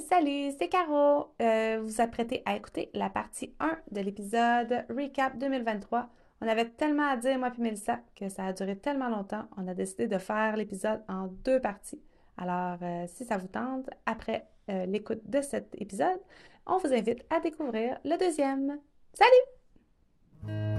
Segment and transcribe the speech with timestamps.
[0.00, 1.28] Salut, c'est Caro.
[1.40, 6.08] Euh, vous vous apprêtez à écouter la partie 1 de l'épisode Recap 2023.
[6.40, 9.68] On avait tellement à dire, moi et Mélissa, que ça a duré tellement longtemps, on
[9.68, 12.02] a décidé de faire l'épisode en deux parties.
[12.36, 16.20] Alors, euh, si ça vous tente, après euh, l'écoute de cet épisode,
[16.66, 18.78] on vous invite à découvrir le deuxième.
[19.12, 20.73] Salut!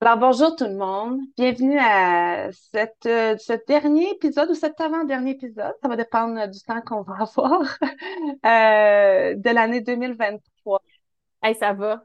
[0.00, 1.18] Alors, bonjour tout le monde.
[1.36, 5.74] Bienvenue à cette, euh, ce dernier épisode ou cet avant-dernier épisode.
[5.82, 7.62] Ça va dépendre du temps qu'on va avoir
[8.46, 10.80] euh, de l'année 2023.
[11.42, 12.04] Hey, ça va.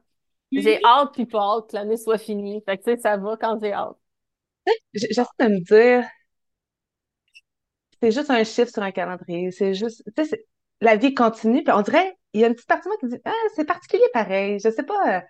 [0.52, 2.64] J'ai hâte puis pas hâte que l'année soit finie.
[2.66, 3.98] Fait que, tu sais, ça va quand j'ai hâte.
[4.94, 6.10] J'essaie de me dire,
[8.02, 9.52] c'est juste un chiffre sur un calendrier.
[9.52, 10.46] C'est juste, tu sais,
[10.82, 11.64] la vie continue.
[11.64, 13.66] Puis on dirait, il y a une petite partie de moi qui dit, ah, c'est
[13.66, 14.60] particulier pareil.
[14.60, 15.22] Je sais pas, euh,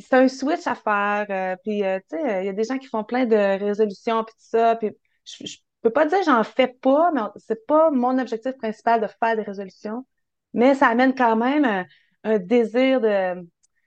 [0.00, 1.26] c'est un switch à faire.
[1.30, 3.36] euh, puis, euh, tu sais, euh, il y a des gens qui font plein de
[3.36, 4.76] résolutions puis tout ça.
[4.76, 4.90] Puis,
[5.24, 9.06] je, je peux pas dire j'en fais pas, mais c'est pas mon objectif principal de
[9.06, 10.06] faire des résolutions.
[10.54, 11.86] Mais ça amène quand même un,
[12.24, 13.46] un désir de,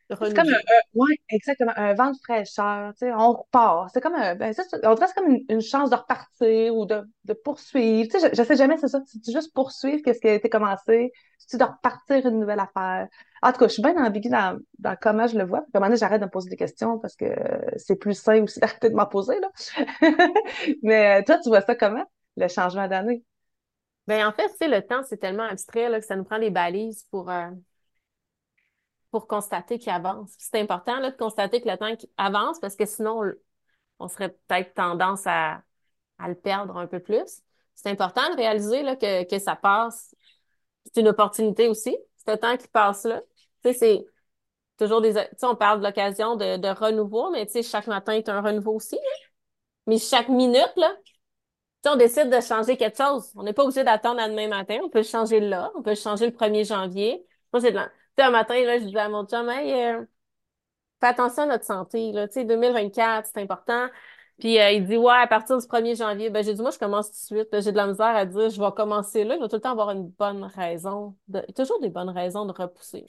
[0.09, 0.59] c'est comme un,
[0.93, 3.89] ouais, exactement, un vent de fraîcheur, tu sais, on repart.
[3.93, 6.85] C'est comme un, ben, ça, on dirait c'est comme une, une chance de repartir ou
[6.85, 8.07] de, de poursuivre.
[8.11, 9.01] Tu sais, je, je sais jamais, c'est ça.
[9.05, 13.07] C'est juste poursuivre qu'est-ce qui a été commencé, c'est de repartir une nouvelle affaire?
[13.41, 15.61] En tout cas, je suis bien ambiguë dans, dans comment je le vois.
[15.61, 17.25] Puis, à un moment donné, j'arrête de me poser des questions parce que
[17.77, 19.49] c'est plus sain aussi d'arrêter de m'en poser, là.
[20.83, 22.05] Mais toi, tu vois ça comment,
[22.37, 23.23] le changement d'année?
[24.07, 26.37] Ben, en fait, tu sais, le temps, c'est tellement abstrait, là, que ça nous prend
[26.37, 27.49] des balises pour, euh,
[29.15, 30.33] pour constater qu'il avance.
[30.37, 33.21] C'est important, là, de constater que le temps avance parce que sinon,
[33.99, 35.63] on, serait peut-être tendance à,
[36.19, 37.41] à le perdre un peu plus.
[37.75, 40.13] C'est important de réaliser, là, que, que ça passe.
[40.83, 41.95] C'est une opportunité aussi.
[42.17, 43.21] C'est le temps qui passe là.
[43.63, 44.05] Tu sais, c'est
[44.77, 47.87] toujours des, tu sais, on parle de l'occasion de, de renouveau, mais tu sais, chaque
[47.87, 48.95] matin est un renouveau aussi.
[48.95, 49.27] là.
[49.87, 50.93] Mais chaque minute, là,
[51.85, 54.77] on décide de changer quelque chose, on n'est pas obligé d'attendre à demain matin.
[54.83, 55.71] On peut changer là.
[55.75, 57.25] On peut changer le 1er janvier.
[57.53, 57.69] De
[58.23, 60.05] un matin, là, je disais à mon chum, hey, euh,
[61.01, 62.27] fais attention à notre santé, là.
[62.27, 63.89] Tu sais, 2024, c'est important.
[64.39, 66.29] Puis, euh, il dit, ouais, à partir du 1er janvier.
[66.29, 67.49] Ben, j'ai dit, moi, je commence tout de suite.
[67.51, 69.35] Ben, J'ai de la misère à dire, je vais commencer là.
[69.35, 71.41] Il va tout le temps avoir une bonne raison de...
[71.55, 73.07] toujours des bonnes raisons de repousser.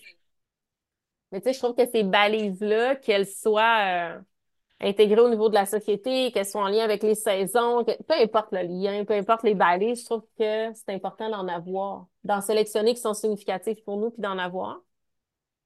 [1.32, 4.20] Mais tu sais, je trouve que ces balises-là, qu'elles soient, euh,
[4.80, 8.14] intégrées au niveau de la société, qu'elles soient en lien avec les saisons, que- peu
[8.14, 12.40] importe le lien, peu importe les balises, je trouve que c'est important d'en avoir, d'en
[12.42, 14.80] sélectionner qui sont significatifs pour nous, puis d'en avoir.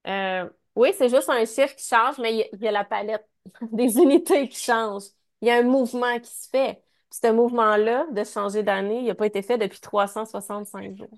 [0.07, 2.73] Euh, oui, c'est juste un chiffre qui change, mais il y, a il y a
[2.73, 3.27] la palette
[3.73, 5.05] des unités qui change.
[5.41, 6.83] Il y a un mouvement qui se fait.
[7.11, 11.09] Puis ce mouvement-là de changer d'année, il n'a pas été fait depuis 365 jours.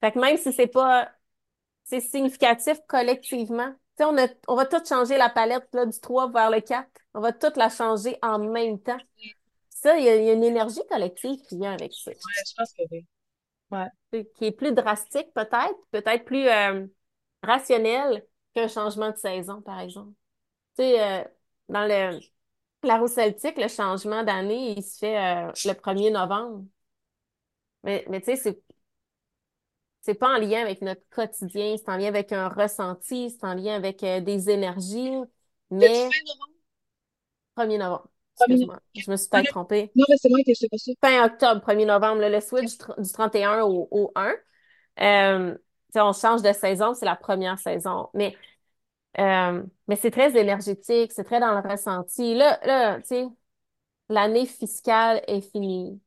[0.00, 1.10] Fait que même si c'est pas
[1.84, 3.70] c'est significatif collectivement.
[3.96, 6.60] Tu sais, on a, on va tout changer la palette là, du 3 vers le
[6.60, 6.88] 4.
[7.14, 8.98] On va toute la changer en même temps.
[9.70, 12.10] Ça, il y a, il y a une énergie collective qui vient avec ça.
[12.10, 12.16] Ouais,
[12.46, 13.06] je pense que oui.
[13.70, 14.24] Ouais.
[14.36, 16.86] Qui est plus drastique peut-être, peut-être plus euh,
[17.42, 20.12] rationnel qu'un changement de saison, par exemple.
[20.78, 21.24] Tu sais, euh,
[21.70, 22.20] dans le,
[22.84, 26.64] la roue celtique, le changement d'année, il se fait euh, le 1er novembre.
[27.82, 28.62] Mais, mais tu sais, c'est
[30.00, 33.54] C'est pas en lien avec notre quotidien, c'est en lien avec un ressenti, c'est en
[33.54, 35.10] lien avec euh, des énergies,
[35.70, 36.58] mais fin novembre?
[37.56, 39.92] 1er novembre, excuse-moi, je me suis peut-être trompée.
[39.96, 40.92] Non, mais c'est moi qui pas ça.
[41.02, 44.34] Fin octobre, 1er novembre, là, le switch du, tr- du 31 au, au 1.
[45.00, 48.36] Euh, tu sais, on change de saison, c'est la première saison, mais,
[49.18, 52.34] euh, mais c'est très énergétique, c'est très dans le ressenti.
[52.34, 53.26] Là, là, tu sais,
[54.10, 56.00] l'année fiscale est finie.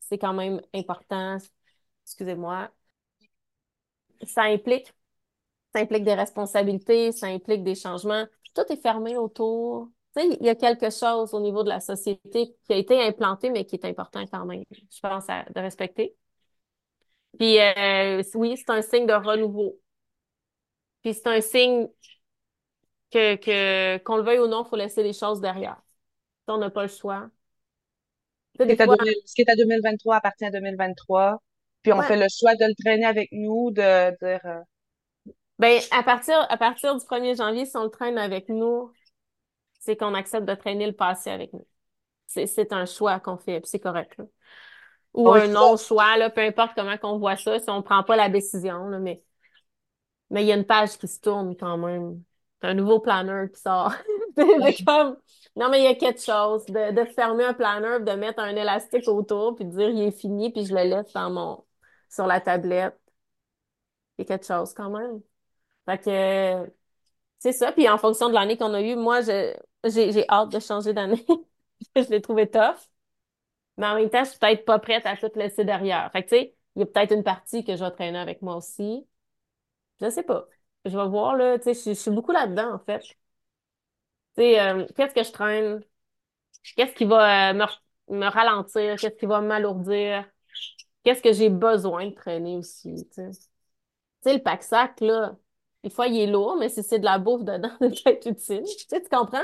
[0.00, 1.38] C'est quand même important,
[2.04, 2.70] excusez-moi.
[4.26, 4.92] Ça implique
[5.74, 8.26] Ça implique des responsabilités, ça implique des changements.
[8.54, 9.90] Tout est fermé autour.
[10.16, 13.64] Il y a quelque chose au niveau de la société qui a été implanté, mais
[13.66, 16.16] qui est important quand même, je pense, de respecter.
[17.38, 19.78] Puis euh, oui, c'est un signe de renouveau.
[21.02, 21.88] Puis c'est un signe
[23.10, 25.80] que, que qu'on le veuille ou non, il faut laisser les choses derrière.
[26.46, 27.28] On n'a pas le choix.
[28.58, 31.42] Sais, qui fois, 2000 ce qui est à 2023 appartient à 2023.
[31.82, 34.60] Puis on ouais, fait le choix de le traîner avec nous, de dire euh,
[35.58, 38.90] ben, à partir, à partir du 1er janvier, si on le traîne avec nous,
[39.80, 41.66] c'est qu'on accepte de traîner le passé avec nous.
[42.26, 44.24] C'est, c'est un choix qu'on fait, puis c'est correct, là.
[45.14, 48.28] Ou un non-choix, là, peu importe comment qu'on voit ça, si on prend pas la
[48.28, 49.22] décision, là, mais,
[50.30, 52.22] mais il y a une page qui se tourne quand même.
[52.60, 53.92] C'est un nouveau planeur qui sort.
[54.36, 55.16] C'est comme,
[55.56, 58.56] non, mais il y a quelque chose de, de fermer un planeur, de mettre un
[58.56, 61.64] élastique autour, puis de dire il est fini, puis je le laisse dans mon,
[62.10, 62.98] sur la tablette.
[64.18, 65.20] Il y a quelque chose quand même.
[65.86, 66.72] Fait que,
[67.40, 67.72] c'est ça.
[67.72, 69.54] Puis en fonction de l'année qu'on a eue, moi, je,
[69.86, 71.24] j'ai, j'ai hâte de changer d'année.
[71.96, 72.76] Je l'ai trouvé tough.
[73.76, 76.10] Mais en même temps, je suis peut-être pas prête à tout laisser derrière.
[76.12, 78.42] Fait que, tu sais, il y a peut-être une partie que je vais traîner avec
[78.42, 79.06] moi aussi.
[80.00, 80.46] Je sais pas.
[80.84, 83.00] Je vais voir, là, tu sais, je, suis beaucoup là-dedans, en fait.
[83.02, 83.16] Tu
[84.36, 85.80] sais, euh, qu'est-ce que je traîne?
[86.76, 87.66] Qu'est-ce qui va euh, me,
[88.18, 88.96] me ralentir?
[88.98, 90.28] Qu'est-ce qui va m'alourdir?
[91.04, 93.22] Qu'est-ce que j'ai besoin de traîner aussi, tu
[94.22, 94.34] sais?
[94.34, 95.36] Le pack-sac, là,
[95.84, 98.26] des fois, il est lourd, mais si c'est de la bouffe dedans, ça peut être
[98.30, 98.64] utile.
[98.64, 99.42] Tu sais, tu comprends?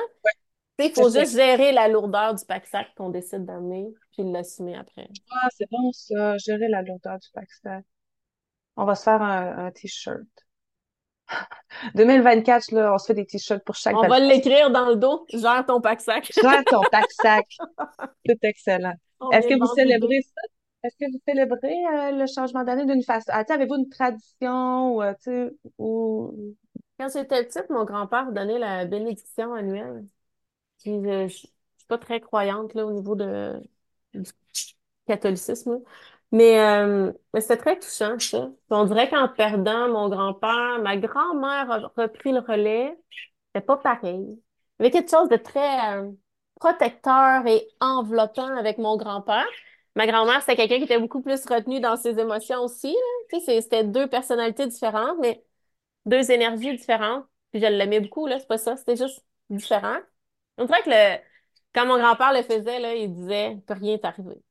[0.87, 5.09] Il faut juste gérer la lourdeur du pack-sac qu'on décide d'amener, puis l'assumer après.
[5.31, 7.85] Ah, c'est bon ça, gérer la lourdeur du pack-sac.
[8.77, 10.21] On va se faire un, un t-shirt.
[11.95, 15.25] 2024, là, on se fait des t-shirts pour chaque On va l'écrire dans le dos,
[15.33, 16.31] gère ton pack-sac.
[16.41, 17.47] Gère ton pack-sac.
[18.27, 18.95] C'est excellent.
[19.33, 20.43] Est-ce que vous célébrez ça?
[20.83, 23.27] Est-ce que vous célébrez euh, le changement d'année d'une façon?
[23.29, 26.57] Ah, avez-vous une tradition ou, euh, ou...
[26.99, 30.05] Quand j'étais petite, mon grand-père donnait la bénédiction annuelle.
[30.83, 33.61] Puis je, je, je suis pas très croyante là, au niveau de,
[34.15, 34.31] du
[35.07, 35.81] catholicisme.
[36.33, 38.51] Mais, euh, mais c'était très touchant, ça.
[38.71, 42.97] On dirait qu'en perdant mon grand-père, ma grand-mère a repris le relais.
[43.55, 44.43] C'était pas pareil.
[44.81, 46.11] Il y avait quelque chose de très euh,
[46.61, 49.47] protecteur et enveloppant avec mon grand-père.
[49.97, 52.97] Ma grand-mère, c'était quelqu'un qui était beaucoup plus retenu dans ses émotions aussi.
[53.31, 55.45] Tu sais, c'était deux personnalités différentes, mais
[56.07, 57.27] deux énergies différentes.
[57.53, 59.99] Puis je l'aimais beaucoup, là, c'est pas ça, c'était juste différent.
[60.59, 61.19] On dirait que le,
[61.75, 64.43] quand mon grand-père le faisait, là, il disait, peut rien t'arriver.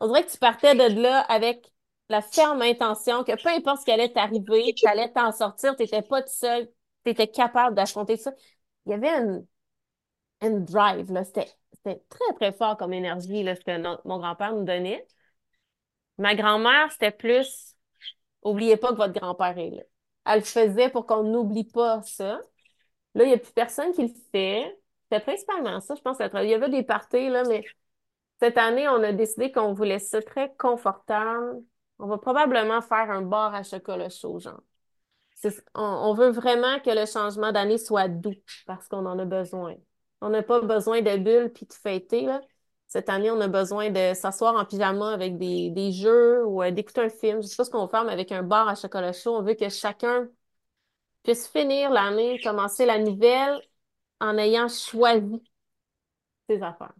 [0.00, 1.72] On dirait que tu partais de là avec
[2.08, 6.22] la ferme intention que peu importe ce qui allait t'arriver, t'allais t'en sortir, t'étais pas
[6.22, 6.68] tout seul,
[7.04, 8.32] t'étais capable d'affronter ça.
[8.86, 9.46] Il y avait une,
[10.42, 11.48] une drive, là, c'était,
[11.84, 13.78] très, très fort comme énergie, là, ce que
[14.08, 15.06] mon grand-père nous donnait.
[16.18, 17.76] Ma grand-mère, c'était plus,
[18.42, 19.82] oubliez pas que votre grand-père est là.
[20.26, 22.40] Elle le faisait pour qu'on n'oublie pas ça.
[23.14, 24.78] Là, il n'y a plus personne qui le fait.
[25.10, 26.18] C'était principalement ça, je pense.
[26.20, 27.64] Il y avait des parties, là, mais
[28.40, 31.62] cette année, on a décidé qu'on voulait ça très confortable.
[31.98, 34.60] On va probablement faire un bar à chocolat chaud, genre.
[35.74, 38.34] On, on veut vraiment que le changement d'année soit doux
[38.66, 39.76] parce qu'on en a besoin.
[40.20, 42.40] On n'a pas besoin de bulles puis de fêter, là.
[42.88, 46.70] Cette année, on a besoin de s'asseoir en pyjama avec des, des jeux ou euh,
[46.70, 47.42] d'écouter un film.
[47.42, 49.42] Je sais pas ce qu'on va faire, mais avec un bar à chocolat chaud, on
[49.42, 50.28] veut que chacun
[51.22, 53.60] puisse finir l'année, commencer la nouvelle
[54.20, 55.42] en ayant choisi
[56.48, 56.94] ses affaires.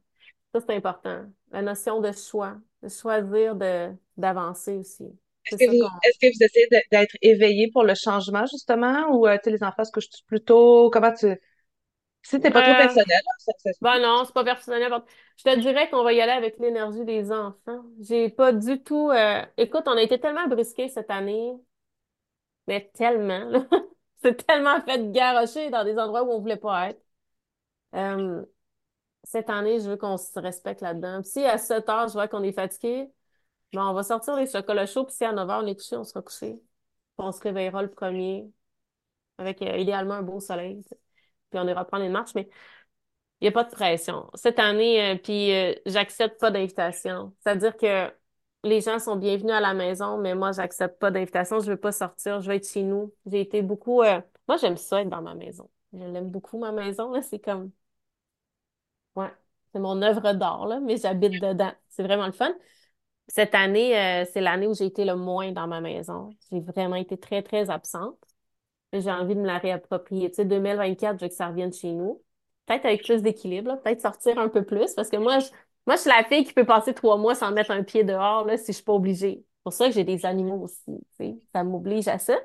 [0.55, 1.27] Ça, c'est important.
[1.51, 5.05] La notion de choix, de choisir de, d'avancer aussi.
[5.47, 5.89] Est-ce que vous, qu'on...
[6.03, 9.63] est-ce que vous essayez de- d'être éveillé pour le changement, justement, ou, euh, tu les
[9.65, 10.91] enfants se couchent plus tôt?
[10.93, 11.27] Comment tu...
[12.23, 14.93] Si t'es pas trop Euh, personnel, là, ça, ça ben non, c'est pas personnel.
[15.37, 17.85] Je te dirais qu'on va y aller avec l'énergie des enfants.
[18.01, 19.11] J'ai pas du tout...
[19.11, 21.53] euh, Écoute, on a été tellement brusqués cette année,
[22.67, 23.67] mais tellement, là.
[24.23, 27.01] C'est tellement fait garrocher dans des endroits où on voulait pas être.
[27.95, 28.45] Euh,
[29.25, 31.23] cette année, je veux qu'on se respecte là-dedans.
[31.25, 33.11] Si à 7 heures, je vois qu'on est fatigué,
[33.75, 35.97] ben on va sortir les chocolats chauds, puis si à 9 heures, on est couché,
[35.97, 36.61] on sera couché.
[37.19, 38.51] On se réveillera le premier
[39.39, 40.83] avec euh, idéalement un beau soleil.
[41.51, 42.49] Puis on ira prendre une marche, mais
[43.41, 44.31] il n'y a pas de pression.
[44.35, 45.53] Cette année, euh, puis
[45.87, 47.35] j'accepte pas d'invitation.
[47.41, 48.13] C'est-à-dire que
[48.65, 51.61] les gens sont bienvenus à la maison, mais moi, j'accepte pas d'invitation.
[51.61, 53.15] Je veux pas sortir, je veux être chez nous.
[53.27, 54.03] J'ai été beaucoup...
[54.03, 55.71] Moi, j'aime ça être dans ma maison.
[55.93, 57.13] Je l'aime beaucoup, ma maison.
[57.23, 57.71] C'est comme...
[59.19, 59.29] Ouais,
[59.73, 61.73] c'est mon œuvre d'art, là, mais j'habite dedans.
[61.89, 62.53] C'est vraiment le fun.
[63.29, 66.31] Cette année, euh, c'est l'année où j'ai été le moins dans ma maison.
[66.51, 68.19] J'ai vraiment été très, très absente.
[68.93, 70.31] J'ai envie de me la réapproprier.
[70.31, 72.23] Tu sais, 2024, je veux que ça revienne chez nous.
[72.67, 73.81] Peut-être avec plus d'équilibre.
[73.83, 74.95] Peut-être sortir un peu plus.
[74.95, 75.49] Parce que moi, je,
[75.87, 78.47] moi, je suis la fille qui peut passer trois mois sans mettre un pied dehors,
[78.47, 79.45] là, si je suis pas obligée.
[79.45, 81.39] C'est pour ça que j'ai des animaux aussi, tu sais.
[81.55, 82.37] Ça m'oblige à ça.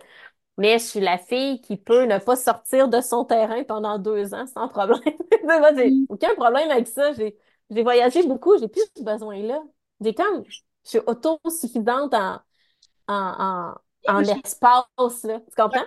[0.58, 4.34] Mais je suis la fille qui peut ne pas sortir de son terrain pendant deux
[4.36, 5.00] ans sans problème.
[5.44, 6.06] Moi, j'ai Mm.
[6.10, 7.14] aucun problème avec ça.
[7.14, 7.38] J'ai,
[7.72, 9.62] j'ai voyagé beaucoup, j'ai plus ce besoin-là.
[10.02, 12.40] J'ai comme, je suis autosuffisante en,
[13.08, 13.74] en,
[14.08, 15.40] en, en espace, là.
[15.42, 15.86] Tu comprends?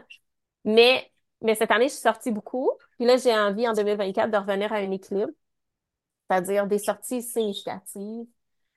[0.65, 1.11] Mais,
[1.43, 2.71] mais cette année, je suis sortie beaucoup.
[2.99, 5.33] Puis là, j'ai envie en 2024 de revenir à un équilibre,
[6.31, 8.27] c'est-à-dire des sorties significatives.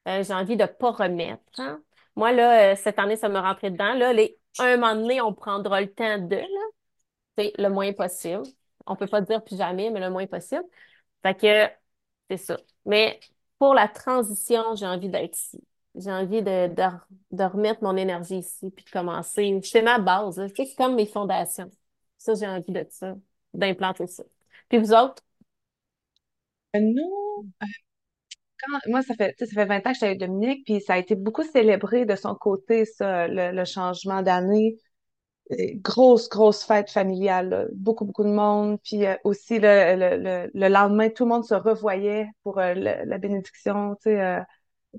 [0.09, 1.43] Euh, j'ai envie de pas remettre.
[1.59, 1.83] hein.
[2.17, 3.95] Moi, là, euh, cette année, ça me rentrait dedans.
[3.95, 6.41] Là, les, un moment donné, on prendra le temps de,
[7.37, 8.43] sais, le moins possible.
[8.85, 10.63] On peut pas dire plus jamais, mais le moins possible.
[11.23, 11.71] Fait que
[12.29, 12.57] c'est ça.
[12.85, 13.19] Mais
[13.59, 15.61] pour la transition, j'ai envie d'être ici.
[15.95, 16.83] J'ai envie de, de,
[17.31, 19.59] de remettre mon énergie ici, puis de commencer.
[19.63, 21.71] C'est ma base, c'est comme mes fondations.
[22.17, 23.15] Ça, j'ai envie de ça,
[23.53, 24.23] d'implanter ça.
[24.69, 25.23] Puis vous autres?
[26.73, 27.45] Nous,
[28.87, 31.15] moi, ça fait, ça fait 20 ans que j'étais avec Dominique, puis ça a été
[31.15, 34.77] beaucoup célébré de son côté, ça, le, le changement d'année.
[35.51, 37.65] Euh, Grosse, grosse fête familiale, là.
[37.73, 38.79] Beaucoup, beaucoup de monde.
[38.83, 42.73] Puis euh, aussi, le, le, le, le lendemain, tout le monde se revoyait pour euh,
[42.75, 44.39] la bénédiction, tu sais.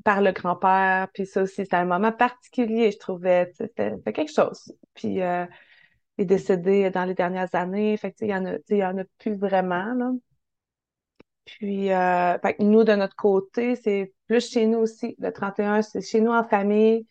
[0.04, 1.08] par le grand-père.
[1.14, 3.52] Puis ça aussi, c'était un moment particulier, je trouvais.
[3.56, 4.72] C'était quelque chose.
[4.94, 5.22] Puis il
[6.18, 7.96] est décédé dans les dernières années.
[7.96, 10.12] Fait que, il y en a, y en a plus vraiment, là.
[11.44, 15.16] Puis, euh, fait nous, de notre côté, c'est plus chez nous aussi.
[15.18, 17.06] Le 31, c'est chez nous en famille.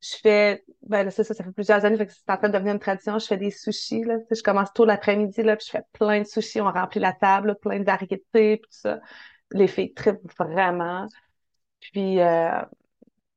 [0.00, 2.54] Je fais, ben là, ça, ça, fait plusieurs années, fait que c'est en train de
[2.54, 3.18] devenir une tradition.
[3.18, 4.16] Je fais des sushis, là.
[4.30, 6.60] Je commence tôt l'après-midi, là, puis je fais plein de sushis.
[6.60, 9.00] On remplit la table, plein de tout ça.
[9.52, 11.06] Les filles trippent vraiment.
[11.80, 12.62] Puis, euh,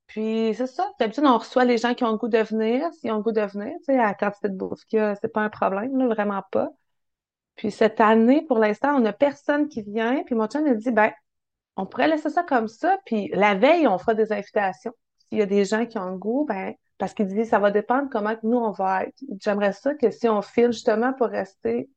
[0.08, 0.90] puis c'est ça.
[1.00, 3.32] D'habitude, on reçoit les gens qui ont le goût de venir, s'ils ont le goût
[3.32, 3.74] de venir.
[3.80, 6.08] Tu sais, à la quantité de bouffe qu'il y a, c'est pas un problème, là,
[6.08, 6.72] vraiment pas.
[7.58, 10.24] Puis cette année, pour l'instant, on n'a personne qui vient.
[10.24, 11.12] Puis mon chum a dit, ben,
[11.76, 12.98] on pourrait laisser ça comme ça.
[13.06, 14.94] Puis la veille, on fera des invitations.
[15.28, 17.72] S'il y a des gens qui ont le goût, ben, parce qu'il dit, ça va
[17.72, 19.18] dépendre comment nous, on va être.
[19.42, 21.90] J'aimerais ça que si on file justement pour rester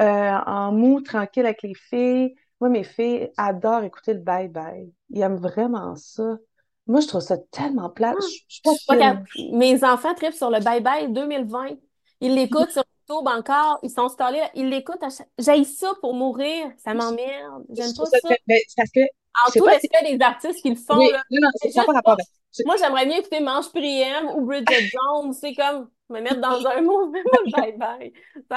[0.00, 2.34] euh, en mou, tranquille avec les filles.
[2.60, 4.90] Moi, mes filles adorent écouter le bye-bye.
[5.10, 6.38] Ils aiment vraiment ça.
[6.86, 8.16] Moi, je trouve ça tellement plate.
[8.18, 9.22] Ah, Je, je suis pas
[9.52, 11.76] mes enfants tripent sur le Bye Bye 2020.
[12.20, 12.84] Ils l'écoutent sur
[13.18, 13.78] Encore.
[13.82, 14.42] Ils sont installés.
[14.54, 15.00] Ils l'écoutent.
[15.02, 15.28] Chaque...
[15.38, 16.70] J'haïs ça pour mourir.
[16.78, 17.64] Ça m'emmerde.
[17.70, 18.28] J'aime pas ça ça.
[18.46, 19.00] mais c'est parce que,
[19.46, 21.22] En tout pas si, respect des artistes qui le font, oui, là.
[21.30, 22.10] non, non, C'est ça n'a pas juste pas.
[22.12, 22.16] rapport.
[22.56, 25.32] Je- Moi, j'aimerais mieux écouter Mange Priem ou Bridget Jones.
[25.32, 28.12] C'est comme me mettre dans un mauvais Bye Bye.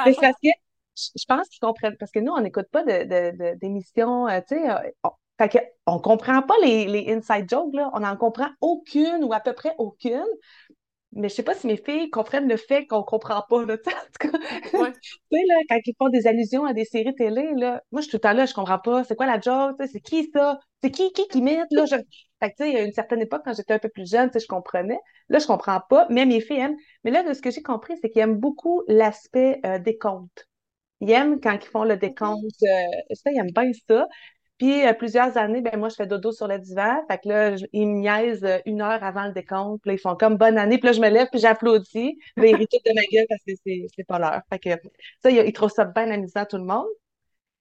[0.06, 0.50] C'est parce que
[0.96, 4.40] je pense qu'ils comprennent, parce que nous, on n'écoute pas de, de, de- d'émissions, euh,
[4.48, 5.58] tu sais, euh, on, fait que
[5.88, 7.90] on comprend pas les, les inside jokes, là.
[7.94, 10.24] On n'en comprend aucune ou à peu près aucune.
[11.16, 14.06] Mais je sais pas si mes filles comprennent le fait qu'on comprend pas, là, en
[14.20, 14.38] tout cas.
[14.78, 14.92] Ouais.
[14.94, 18.08] Tu sais, là, quand ils font des allusions à des séries télé, là, moi, je
[18.08, 19.04] suis tout le temps là, je comprends pas.
[19.04, 19.78] C'est quoi la joke?
[19.92, 20.60] C'est qui ça?
[20.82, 21.86] C'est qui qui qui imite, là?
[21.86, 21.96] Je...
[22.40, 24.10] Fait que, tu sais, il y a une certaine époque, quand j'étais un peu plus
[24.10, 25.00] jeune, tu sais, je comprenais.
[25.30, 26.78] Là, je comprends pas, mais mes filles aiment.
[27.04, 30.48] Mais là, de ce que j'ai compris, c'est qu'ils aiment beaucoup l'aspect euh, décompte.
[31.02, 32.44] Ils aiment quand ils font le décompte.
[32.64, 34.08] euh, ça, ils aiment bien ça.
[34.64, 37.04] Euh, plusieurs années, ben moi, je fais dodo sur le divan.
[37.10, 39.82] Fait que là, ils me niaisent euh, une heure avant le décompte.
[39.82, 40.78] Puis là, ils font comme bonne année.
[40.78, 42.18] Puis là, je me lève, puis j'applaudis.
[42.36, 43.54] Puis ils rient tout de ma gueule parce que
[43.96, 44.42] c'est pas l'heure.
[44.50, 44.70] Fait que
[45.22, 46.88] ça, ils, trouvent ça bien amusant, tout le monde.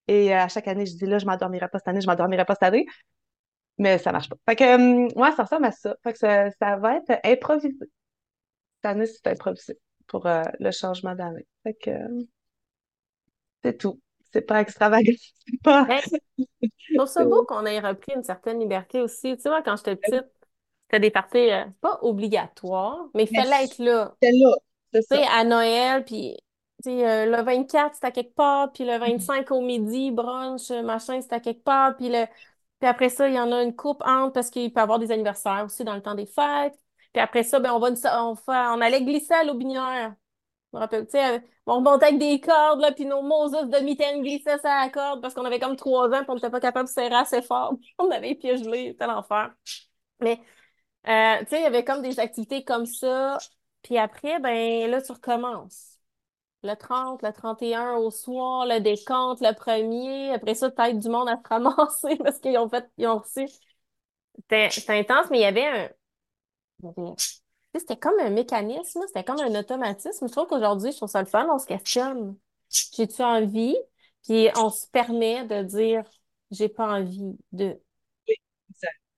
[0.09, 2.45] Et euh, à chaque année, je dis là, je m'endormirai pas cette année, je m'endormirai
[2.45, 2.87] pas cette année.
[3.79, 4.37] Mais ça marche pas.
[4.49, 5.97] Fait que, ouais, ça ressemble à ça.
[6.03, 7.75] Fait que ça, ça va être improvisé.
[8.77, 11.47] Cette année, c'est improvisé pour le changement d'année.
[11.65, 12.23] Fait que euh,
[13.65, 14.01] c'est tout.
[14.33, 15.13] C'est pas extravagant.
[15.47, 15.89] C'est pas.
[15.89, 16.13] Ben, je
[16.95, 19.37] trouve ça beau qu'on ait repris une certaine liberté aussi.
[19.39, 20.27] Tu moi, quand j'étais petite,
[20.85, 24.17] c'était des parties euh, pas obligatoires, mais il fallait être là.
[24.21, 24.55] c'était là.
[24.93, 25.29] C'est Tu sais, ça.
[25.31, 26.37] à Noël, puis
[26.87, 31.37] euh, le 24, c'était à quelque part, puis le 25 au midi, brunch, machin, c'était
[31.37, 32.27] à quelque part, puis le...
[32.81, 34.99] puis après ça, il y en a une coupe entre parce qu'il peut y avoir
[34.99, 36.79] des anniversaires aussi dans le temps des fêtes.
[37.13, 37.91] Puis après ça, ben, on va
[38.23, 40.15] on, fait- on allait glisser à l'Aubinière.
[40.73, 43.53] Je me rappelle, tu sais, euh, on remontait avec des cordes, là, puis nos Moses
[43.53, 46.51] de mitaine glissaient sur la corde parce qu'on avait comme trois ans, puis on n'était
[46.51, 47.75] pas capable de serrer assez fort.
[47.99, 49.55] On avait les c'était l'enfer.
[50.21, 50.41] Mais
[51.09, 53.39] euh, tu sais, il y avait comme des activités comme ça.
[53.83, 55.99] Puis après, ben là, tu recommences.
[56.65, 60.33] Le 30, le 31 au soir, le décompte, le premier.
[60.33, 63.47] Après ça, peut-être du monde à se ramasser parce qu'ils ont fait, ils ont reçu.
[64.51, 67.15] C'était intense, mais il y avait un.
[67.75, 70.29] C'était comme un mécanisme, c'était comme un automatisme.
[70.29, 72.37] Je trouve qu'aujourd'hui, je trouve ça le fun, on se questionne.
[72.71, 73.77] J'ai-tu envie?
[74.25, 76.05] Puis on se permet de dire,
[76.51, 77.81] j'ai pas envie de.
[78.29, 78.35] Oui.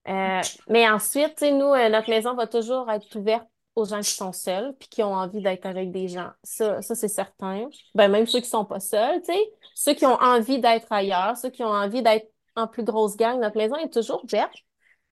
[0.09, 4.33] Euh, mais ensuite, nous, euh, notre maison va toujours être ouverte aux gens qui sont
[4.33, 6.31] seuls puis qui ont envie d'être avec des gens.
[6.43, 7.69] Ça, ça c'est certain.
[7.95, 11.37] Ben, même ceux qui sont pas seuls, tu sais, ceux qui ont envie d'être ailleurs,
[11.37, 14.55] ceux qui ont envie d'être en plus grosse gang, notre maison est toujours ouverte.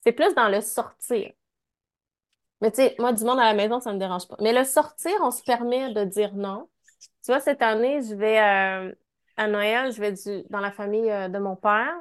[0.04, 1.32] C'est plus dans le sortir.
[2.62, 4.36] Mais tu sais, moi, du monde à la maison, ça me dérange pas.
[4.40, 6.70] Mais le sortir, on se permet de dire non.
[7.24, 8.94] Tu vois, cette année, je vais euh,
[9.36, 11.92] à Noël, je vais du, dans la famille euh, de mon père.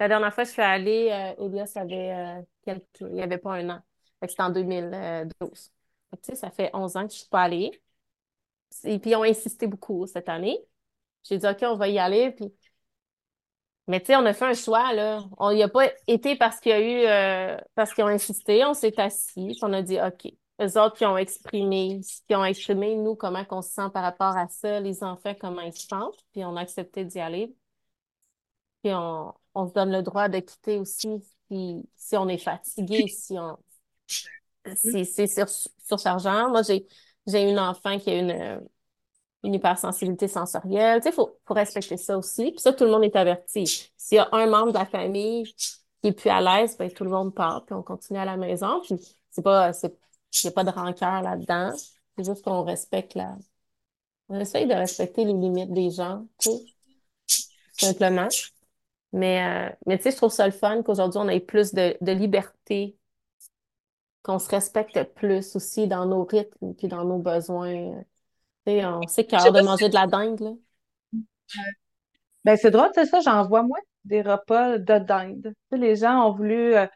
[0.00, 2.86] La dernière fois je suis allée, euh, Elias avait euh, quelques...
[3.00, 3.80] Il n'y avait pas un an.
[4.26, 5.72] C'était en 2012.
[6.10, 7.70] Fait que, tu sais, ça fait 11 ans que je suis pas allée.
[8.84, 10.58] Et puis, ils ont insisté beaucoup cette année.
[11.22, 12.32] J'ai dit, OK, on va y aller.
[12.32, 12.52] Puis...
[13.86, 15.22] Mais tu sais, on a fait un choix, là.
[15.38, 17.06] On n'y a pas été parce qu'il y a eu...
[17.06, 18.64] euh, parce qu'ils ont insisté.
[18.64, 19.48] On s'est assis.
[19.48, 20.32] Puis on a dit, OK.
[20.62, 24.36] Eux autres qui ont exprimé, qui ont exprimé, nous, comment on se sent par rapport
[24.36, 26.24] à ça, les enfants, comment ils se sentent.
[26.32, 27.54] Puis on a accepté d'y aller.
[28.82, 31.08] Puis on, on se donne le droit de quitter aussi
[31.50, 33.58] si, si on est fatigué, si on
[34.76, 35.46] si c'est sur,
[35.78, 36.50] surchargeant.
[36.50, 36.86] Moi, j'ai
[37.26, 38.60] j'ai une enfant qui a une,
[39.44, 41.00] une hypersensibilité sensorielle.
[41.00, 42.50] Tu sais, faut, faut respecter ça aussi.
[42.52, 43.92] Puis ça, tout le monde est averti.
[43.96, 45.44] S'il y a un membre de la famille
[46.02, 48.36] qui est plus à l'aise, ben tout le monde part, puis on continue à la
[48.36, 48.80] maison.
[48.82, 48.96] Puis
[49.30, 49.90] c'est pas, il
[50.44, 51.72] n'y a pas de rancœur là-dedans.
[52.16, 53.36] C'est juste qu'on respecte la,
[54.28, 56.50] on essaye de respecter les limites des gens, sais,
[57.72, 58.28] simplement.
[59.12, 61.96] Mais, euh, mais tu sais, je trouve ça le fun qu'aujourd'hui, on ait plus de,
[62.00, 62.98] de liberté,
[64.22, 68.02] qu'on se respecte plus aussi dans nos rythmes puis dans nos besoins.
[68.66, 70.50] Tu sais, on sait qu'il y a de si manger de la dinde, là.
[72.44, 75.42] Ben, c'est drôle, c'est ça, j'en vois moins des repas de dinde.
[75.44, 76.86] Tu sais, les gens ont voulu, euh,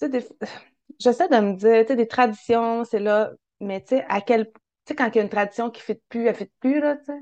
[0.00, 0.28] tu sais, des-
[1.00, 4.46] j'essaie de me dire, tu sais, des traditions, c'est là, mais tu sais, à quel,
[4.48, 4.52] tu
[4.88, 6.80] sais, quand il y a une tradition qui ne fit plus, elle ne fit plus,
[6.80, 7.20] là, tu sais.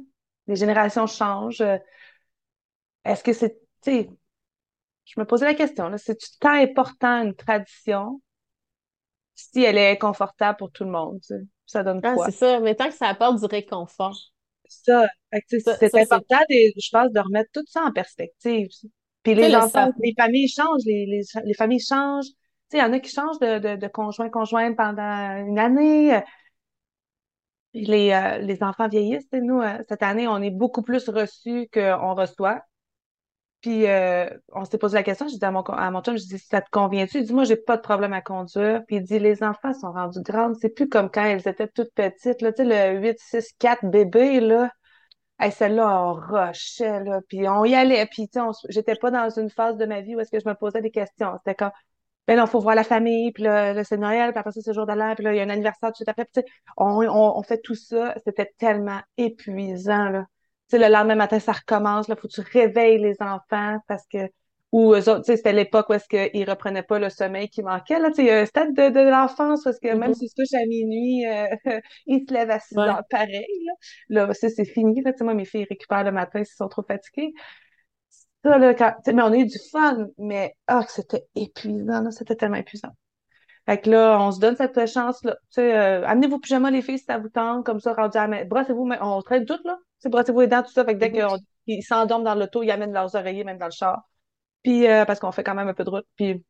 [0.49, 1.61] Les générations changent.
[1.63, 1.79] euh,
[3.05, 3.51] Est-ce que c'est,
[3.83, 4.11] tu sais,
[5.05, 8.21] je me posais la question, là, c'est tant important une tradition
[9.35, 11.43] si elle est confortable pour tout le monde, tu sais?
[11.73, 12.27] Ça donne Ah, quoi?
[12.27, 12.61] c'est ça.
[12.61, 14.17] Mais tant que ça apporte du réconfort.
[14.69, 15.09] Ça,
[15.59, 18.69] c'est important, de- je pense, de remettre tout ça en perspective.
[19.23, 22.27] Puis les le enfants, les familles changent, les, les, les familles changent.
[22.71, 25.59] Tu sais, il y en a qui changent de, de, de conjoint conjoint pendant une
[25.59, 26.21] année.
[27.75, 29.29] Les, euh, les enfants vieillissent.
[29.33, 32.63] Nous, euh, cette année, on est beaucoup plus reçus qu'on reçoit.
[33.63, 36.25] Puis euh, on s'est posé la question, je dis à mon, à mon chum, je
[36.25, 37.19] dis, ça te convient-tu?
[37.19, 38.83] Il dit, moi, j'ai pas de problème à conduire.
[38.87, 40.53] Puis il dit, les enfants sont rendus grands.
[40.61, 42.43] C'est plus comme quand elles étaient toutes petites.
[42.43, 44.71] Là, tu sais, le 8, 6, 4 bébé, là.
[45.41, 49.29] Hey, celle-là, on rushait, là, puis on y allait, puis tu sais, j'étais pas dans
[49.31, 51.37] une phase de ma vie où est-ce que je me posais des questions.
[51.39, 51.73] C'était comme,
[52.29, 54.75] ben non, faut voir la famille, puis là, là, c'est Noël, puis après ça, c'est
[54.75, 56.45] jour de puis là, il y a un anniversaire tout de suite après, puis
[56.77, 60.27] on, on, on fait tout ça, c'était tellement épuisant, là.
[60.73, 64.31] Le lendemain matin, ça recommence, là, faut que tu réveilles les enfants, parce que,
[64.73, 68.09] ou eux autres, c'était l'époque où est-ce qu'ils reprenaient pas le sommeil qui manquait, là,
[68.17, 70.15] il y a un stade de, de l'enfance, parce que même Mhm.
[70.15, 71.47] s'ils se couchent à minuit, euh,
[72.07, 72.87] ils se lèvent à 6 Ouais.
[72.87, 73.73] heures pareil, là.
[74.27, 77.35] Là, ça, c'est fini, là, moi, mes filles récupèrent le matin s'ils sont trop fatiguées.
[78.45, 82.57] Ça, là, quand, mais on a eu du fun, mais, que c'était épuisant, c'était tellement
[82.57, 82.91] épuisant.
[83.67, 85.35] Fait que là, on se donne cette chance-là.
[85.35, 88.19] Tu sais, euh, amenez vos pyjamas, les filles, si ça vous tente, comme ça, rendu
[88.19, 88.45] à la.
[88.45, 89.77] Brossez-vous, mais on traite tout, là.
[89.79, 90.85] Tu sais, brossez-vous les dents, tout ça.
[90.85, 91.39] Fait que dès Mhm.
[91.67, 94.03] qu'ils s'endorment dans l'auto, ils amènent leurs oreillers, même dans le char.
[94.63, 96.07] Puis, euh, parce qu'on fait quand même un peu de route.
[96.17, 96.45] Puis,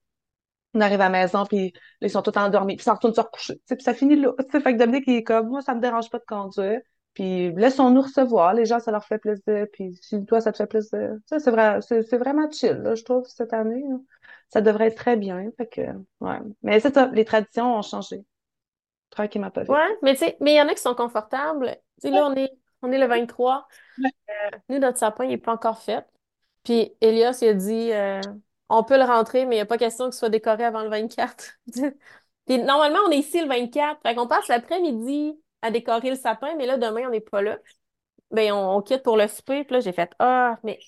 [0.74, 3.20] on arrive à la maison, puis là, ils sont tous endormis, puis ça retourne se
[3.20, 3.56] recoucher.
[3.56, 4.32] Tu sais, puis ça finit là.
[4.38, 6.80] Tu sais, fait que Dominique, il est comme, moi, ça me dérange pas de conduire.
[7.14, 8.54] Puis, laissons-nous recevoir.
[8.54, 9.66] Les gens, ça leur fait plaisir.
[9.72, 11.10] Puis, si toi, ça te fait plaisir.
[11.14, 13.82] Tu sais, c'est vrai, c'est c'est vraiment chill, là, je trouve, cette année.
[13.88, 13.96] là.
[14.52, 15.50] Ça devrait être très bien.
[15.56, 15.80] Fait que,
[16.20, 16.38] ouais.
[16.62, 18.22] Mais c'est ça, les traditions ont changé.
[19.08, 19.70] Tranquillement, pas vite.
[19.70, 21.76] Ouais, mais tu sais, mais il y en a qui sont confortables.
[22.02, 22.50] Tu sais, là, on est,
[22.82, 23.66] on est le 23.
[24.68, 26.04] Nous, notre sapin, il n'est pas encore fait.
[26.64, 28.20] Puis Elias, il a dit, euh,
[28.68, 30.90] on peut le rentrer, mais il n'y a pas question qu'il soit décoré avant le
[30.90, 31.54] 24.
[32.46, 34.00] Puis normalement, on est ici le 24.
[34.02, 37.58] Fait qu'on passe l'après-midi à décorer le sapin, mais là, demain, on n'est pas là.
[38.30, 39.64] Ben, on, on quitte pour le souper.
[39.64, 40.78] Puis là, j'ai fait, ah, mais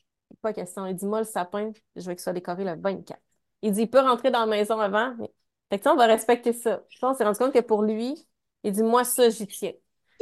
[0.42, 0.87] pas question.
[0.87, 3.20] Il dit, moi, le sapin, je veux qu'il soit décoré le 24.
[3.64, 5.14] Il dit, il peut rentrer dans la maison avant.
[5.18, 5.33] Mais...
[5.70, 6.83] Fait que, tu sais, on va respecter ça.
[6.90, 8.14] Je pense qu'on s'est rendu compte que pour lui,
[8.62, 9.72] il dit, moi, ça, j'y tiens.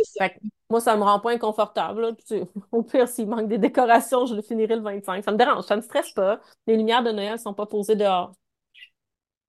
[0.05, 0.29] Ça.
[0.29, 2.03] Fait que moi, ça me rend pas inconfortable.
[2.03, 2.13] là.
[2.27, 5.25] Tu au pire, s'il manque des décorations, je le finirai le 25.
[5.25, 6.41] Ça me dérange, ça me stresse pas.
[6.67, 8.33] Les lumières de Noël sont pas posées dehors.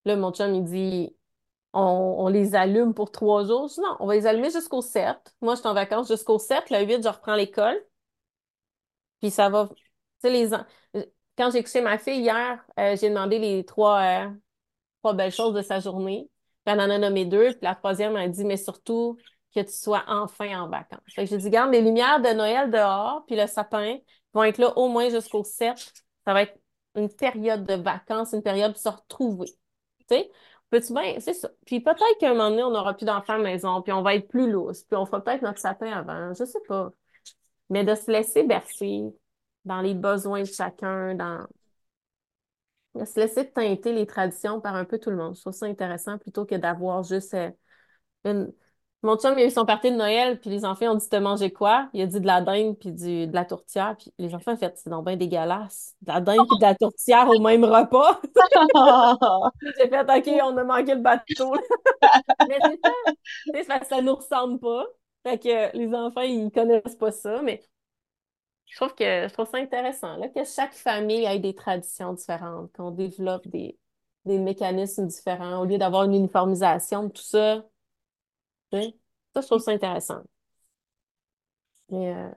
[0.06, 1.15] Là, mon chum, il dit,
[1.73, 3.67] on, on les allume pour trois jours.
[3.69, 5.17] Je dis, non, on va les allumer jusqu'au 7.
[5.41, 6.69] Moi, je suis en vacances jusqu'au 7.
[6.71, 7.77] Le 8, je reprends l'école.
[9.21, 9.69] Puis ça va.
[9.69, 9.75] Tu
[10.21, 10.49] sais, les
[11.38, 14.30] Quand j'ai couché ma fille hier, euh, j'ai demandé les trois, euh,
[15.02, 16.30] trois belles choses de sa journée.
[16.65, 17.50] Puis elle en a nommé deux.
[17.52, 19.17] Puis la troisième, elle a dit, mais surtout
[19.56, 21.02] que tu sois enfin en vacances.
[21.10, 23.98] Fait que j'ai dit, garde les lumières de Noël dehors, puis le sapin
[24.34, 25.78] vont être là au moins jusqu'au 7.
[26.26, 26.58] Ça va être
[26.96, 29.48] une période de vacances, une période de se retrouver.
[30.10, 30.32] Tu sais?
[30.69, 31.50] Peux-tu bien, c'est ça.
[31.65, 34.02] Puis peut-être qu'à un moment donné, on n'aura plus d'enfants à la maison, puis on
[34.02, 36.34] va être plus lousse, puis on fera peut-être notre sapin avant.
[36.34, 36.91] Je sais pas.
[37.69, 39.13] Mais de se laisser bercer
[39.65, 41.45] dans les besoins de chacun, dans
[43.06, 45.36] se laisser teinter les traditions par un peu tout le monde.
[45.36, 47.49] Je trouve ça intéressant plutôt que d'avoir juste euh,
[48.26, 48.54] une...
[49.02, 51.19] Mon chum, il a eu son party de Noël, puis les enfants ont dit, t'as
[51.19, 51.89] mangé quoi?
[51.91, 54.58] Il a dit de la dinde puis du, de la tourtière, puis les enfants ont
[54.58, 55.93] fait, c'est donc bien dégueulasse.
[56.02, 58.21] De la dinde puis de la tourtière au même repas.
[59.78, 61.54] J'ai fait, OK, on a manqué le bateau.
[62.47, 62.58] Mais
[63.54, 63.80] c'est ça.
[63.80, 64.86] Que ça nous ressemble pas.
[65.23, 67.62] Fait que les enfants, ils connaissent pas ça, mais
[68.67, 72.71] je trouve que je trouve ça intéressant là, que chaque famille ait des traditions différentes,
[72.73, 73.78] qu'on développe des,
[74.26, 77.63] des mécanismes différents au lieu d'avoir une uniformisation de tout ça.
[79.36, 80.23] Ça, je trouve ça intéressant.
[81.89, 82.30] Mais, euh,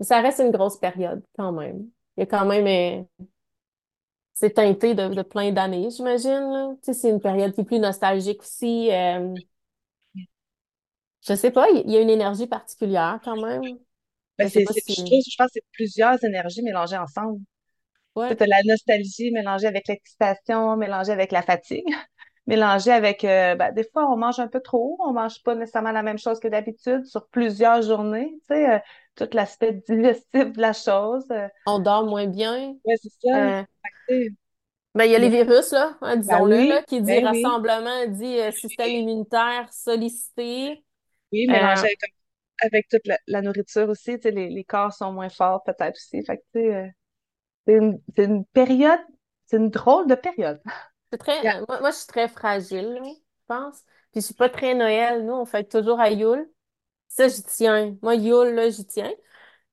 [0.00, 1.88] mais ça reste une grosse période quand même.
[2.16, 3.24] Il y a quand même euh,
[4.34, 6.76] c'est teinté de, de plein d'années, j'imagine.
[6.82, 8.90] Tu sais, c'est une période qui est plus nostalgique aussi.
[8.92, 9.34] euh,
[11.26, 13.78] je sais pas, il y a une énergie particulière quand même.
[14.38, 14.94] Ben, c'est, si.
[14.94, 17.40] je trouve, je pense que c'est plusieurs énergies mélangées ensemble.
[18.14, 18.34] Ouais.
[18.34, 21.84] Tu as la nostalgie mélangée avec l'excitation, mélangée avec la fatigue,
[22.46, 25.92] mélangée avec, euh, ben, des fois, on mange un peu trop, on mange pas nécessairement
[25.92, 28.70] la même chose que d'habitude sur plusieurs journées, tu sais.
[28.74, 28.78] euh,
[29.16, 31.24] tout l'aspect digestif de la chose.
[31.30, 32.74] Euh, On dort moins bien.
[32.84, 33.64] ouais, c'est ça.
[34.94, 37.24] Ben, il y a les virus, là, hein, Ben disons-le, là, oui, qui dit ben
[37.26, 40.82] oui, rassemblement, dit euh, système immunitaire sollicité.
[41.32, 42.15] oui, Euh, mélanger avec,
[42.60, 46.24] avec toute la, la nourriture aussi, les, les corps sont moins forts peut-être aussi.
[46.24, 46.88] Fait que, tu sais, euh,
[47.66, 49.00] c'est une, période,
[49.46, 50.60] c'est une drôle de période.
[51.12, 51.64] c'est très, Yeah.
[51.68, 53.10] moi, moi, je suis très fragile, je
[53.46, 53.82] pense.
[54.12, 55.24] Puis je suis pas très Noël.
[55.24, 56.48] Nous, on fête toujours à Yule.
[57.08, 57.96] Ça, j'y tiens.
[58.02, 59.12] Moi, Yule, là, j'y tiens.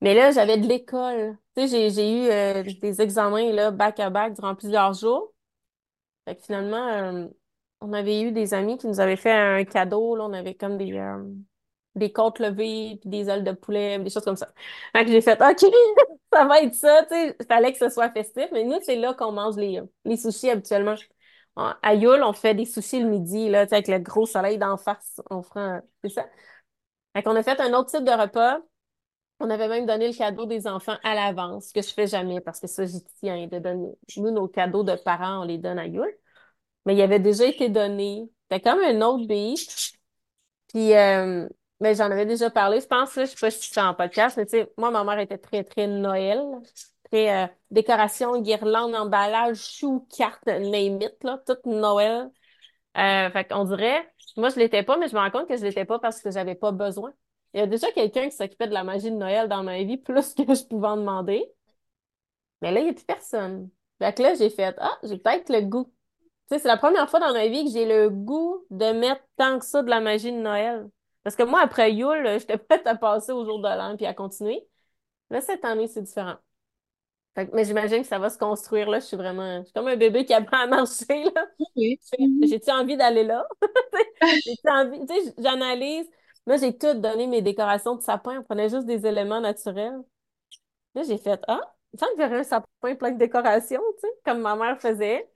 [0.02, 1.38] Mais là, j'avais de l'école.
[1.56, 5.34] Tu sais, j'ai, eu euh, des examens, là, back-à-back durant plusieurs jours.
[6.26, 7.28] Fait que finalement, euh,
[7.82, 10.16] on avait eu des amis qui nous avaient fait un cadeau.
[10.16, 11.24] Là, on avait comme des, euh,
[11.96, 14.52] des côtes levées, puis des ailes de poulet, des choses comme ça.
[14.96, 15.60] Fait que j'ai fait, OK,
[16.34, 17.04] ça va être ça.
[17.10, 18.48] Tu sais, fallait que ce soit festif.
[18.52, 20.96] Mais nous, c'est là qu'on mange les, les sushis habituellement.
[21.56, 24.26] En- À Yule, on fait des sushis le midi, là, tu sais, avec le gros
[24.26, 25.22] soleil d'en face.
[25.30, 26.26] On fera, un- c'est ça.
[27.16, 28.60] Fait qu'on a fait un autre type de repas.
[29.40, 32.42] On avait même donné le cadeau des enfants à l'avance, ce que je fais jamais
[32.42, 33.92] parce que ça, j'y tiens de donner.
[34.18, 36.16] Nous, nos cadeaux de parents, on les donne à Yule.
[36.86, 38.30] Mais il avait déjà été donné.
[38.52, 39.94] C'était comme un autre beat.
[40.70, 41.48] Puis, euh,
[41.80, 42.80] mais j'en avais déjà parlé.
[42.82, 45.04] Je pense, là, je sais pas si c'est en podcast, mais tu sais, moi, ma
[45.04, 46.42] mère était très, très Noël.
[47.12, 52.32] Très euh, décoration, guirlande, emballage, choux, cartes, name it, là, tout Noël.
[52.98, 54.08] Euh, fait qu'on dirait,
[54.38, 56.32] moi, je l'étais pas, mais je me rends compte que je l'étais pas parce que
[56.32, 57.14] j'avais pas besoin.
[57.54, 59.98] Il y a déjà quelqu'un qui s'occupait de la magie de Noël dans ma vie,
[60.00, 61.46] plus que je pouvais en demander.
[62.62, 63.70] Mais là, il n'y a plus personne.
[64.00, 65.86] Fait que là, j'ai fait, ah, j'ai peut-être le goût.
[66.50, 69.24] Tu sais, c'est la première fois dans ma vie que j'ai le goût de mettre
[69.38, 70.90] tant que ça de la magie de Noël.
[71.24, 74.14] Parce que moi, après Yule, j'étais prête à passer au jour de l'an puis à
[74.14, 74.68] continuer.
[75.32, 76.38] Là, cette année, c'est différent.
[77.36, 79.00] Fait que- mais j'imagine que ça va se construire là.
[79.00, 81.48] Je suis vraiment, je suis comme un bébé qui apprend à marcher là.
[81.76, 82.00] Oui.
[82.20, 83.48] J'ai- J'ai-tu envie d'aller là?
[84.46, 86.08] J'ai-tu envie, tu sais, j'analyse.
[86.48, 88.40] Moi, j'ai tout donné mes décorations de sapin.
[88.40, 90.02] On prenait juste des éléments naturels.
[90.96, 91.62] Là, j'ai fait, ah,
[91.94, 94.80] il me semble que j'aurais un sapin plein de décorations, tu sais, comme ma mère
[94.80, 95.30] faisait.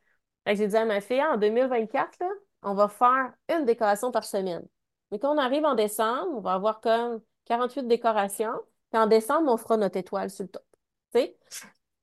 [0.45, 2.29] Fait que j'ai dit à ma fille, Ah, en 2024, là,
[2.63, 4.65] on va faire une décoration par semaine.
[5.11, 8.53] Mais quand on arrive en décembre, on va avoir comme 48 décorations.
[8.91, 10.65] Puis en décembre, on fera notre étoile sur le top.
[11.13, 11.37] Tu sais?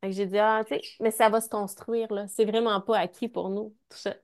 [0.04, 2.26] J'ai dit, ah, tu sais, mais ça va se construire, là.
[2.28, 4.14] C'est vraiment pas acquis pour nous, tout ça.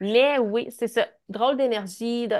[0.00, 1.08] Mais oui, c'est ça.
[1.28, 2.36] Drôle d'énergie, de,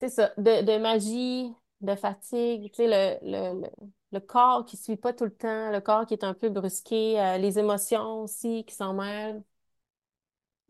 [0.00, 2.86] c'est ça, de, de magie, de fatigue, tu sais,
[3.22, 3.68] le, le, le,
[4.12, 7.20] le corps qui suit pas tout le temps, le corps qui est un peu brusqué,
[7.20, 9.42] euh, les émotions aussi qui s'en mêlent.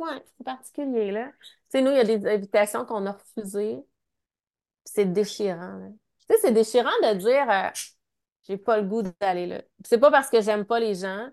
[0.01, 1.31] Ouais, c'est particulier, là.
[1.41, 3.79] Tu sais, nous, il y a des invitations qu'on a refusées,
[4.85, 5.93] c'est déchirant.
[6.21, 7.69] Tu sais, c'est déchirant de dire, euh,
[8.49, 9.63] j'ai pas le goût d'aller là.
[9.85, 11.29] C'est pas parce que j'aime pas les gens,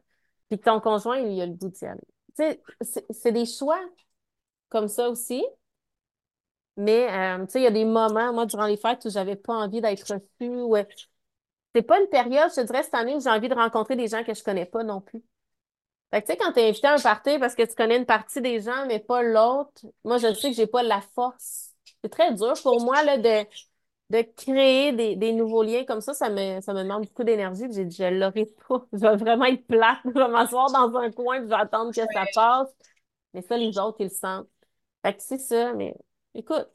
[0.49, 2.01] puis que ton conjoint, il a le goût d'y aller.
[2.37, 3.79] Tu sais, c'est des choix
[4.69, 5.43] comme ça aussi.
[6.77, 9.35] Mais, euh, tu sais, il y a des moments, moi, durant les fêtes, où j'avais
[9.35, 10.49] pas envie d'être reçue.
[10.61, 10.83] Ou, euh,
[11.75, 14.23] c'est pas une période, je dirais, cette année, où j'ai envie de rencontrer des gens
[14.23, 15.23] que je connais pas non plus.
[16.11, 18.05] Fait que, tu sais, quand t'es invité à un party parce que tu connais une
[18.05, 21.73] partie des gens, mais pas l'autre, moi, je sais que j'ai pas la force.
[22.03, 23.45] C'est très dur pour moi, là, de,
[24.11, 26.13] de créer des, des nouveaux liens comme ça.
[26.13, 27.65] Ça me, ça me demande beaucoup d'énergie.
[27.71, 28.85] J'ai dit, je l'aurai pas.
[28.93, 29.99] Je vais vraiment être plate.
[30.05, 32.69] Je vais m'asseoir dans un coin, puis je vais attendre que ça passe.
[33.33, 34.47] Mais ça, les autres, ils le sentent.
[35.05, 35.95] Fait que c'est ça, mais
[36.35, 36.69] écoute,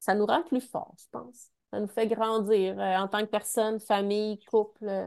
[0.00, 1.48] ça nous rend plus forts, je pense.
[1.72, 5.06] Ça nous fait grandir euh, en tant que personne, famille, couple, euh,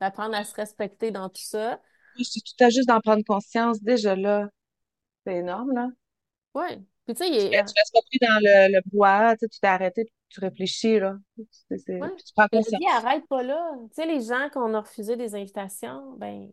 [0.00, 1.80] d'apprendre à se respecter dans tout ça.
[2.20, 4.48] Suis tout à juste d'en prendre conscience déjà là.
[5.26, 5.88] C'est énorme, là.
[6.54, 6.80] Ouais.
[7.04, 10.06] Puis tu sais, il Tu restes pas pris dans le, le bois, tu t'es arrêté,
[10.28, 11.16] tu réfléchis, là.
[11.68, 12.08] C'est, c'est- ouais.
[12.16, 12.80] tu prends conscience.
[12.92, 13.60] arrête pas là.
[13.88, 16.50] Tu sais, les gens qu'on a refusé des invitations, ben,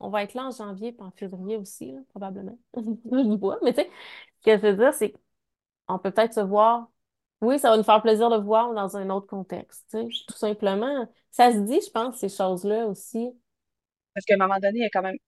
[0.00, 2.58] on va être là en janvier puis en février aussi, là, probablement.
[2.74, 3.58] Je vois.
[3.62, 3.90] Mais tu sais,
[4.40, 5.14] ce que je veux dire, c'est
[5.88, 6.90] qu'on peut peut-être se voir.
[7.42, 10.36] Oui, ça va nous faire plaisir de voir dans un autre contexte, tu sais, tout
[10.38, 11.06] simplement.
[11.30, 13.30] Ça se dit, je pense, ces choses-là aussi.
[14.16, 15.18] Parce qu'à un moment donné, il y a quand même,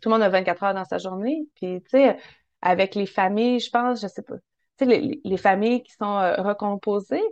[0.00, 1.48] tout le monde a 24 heures dans sa journée.
[1.56, 2.18] Puis, tu sais,
[2.62, 4.36] avec les familles, je pense, je sais pas.
[4.78, 7.22] Tu sais, les, les- les familles qui sont euh, recomposées,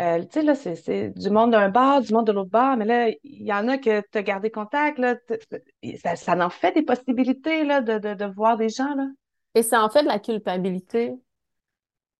[0.00, 2.84] euh, tu sais, là, c'est, du monde d'un bar, du monde de l'autre bar, mais
[2.86, 5.16] là, il y en a que tu as gardé contact, là.
[6.16, 9.06] Ça, en fait des possibilités, là, de, de, de voir des gens, là.
[9.54, 11.12] Et ça en fait de la culpabilité.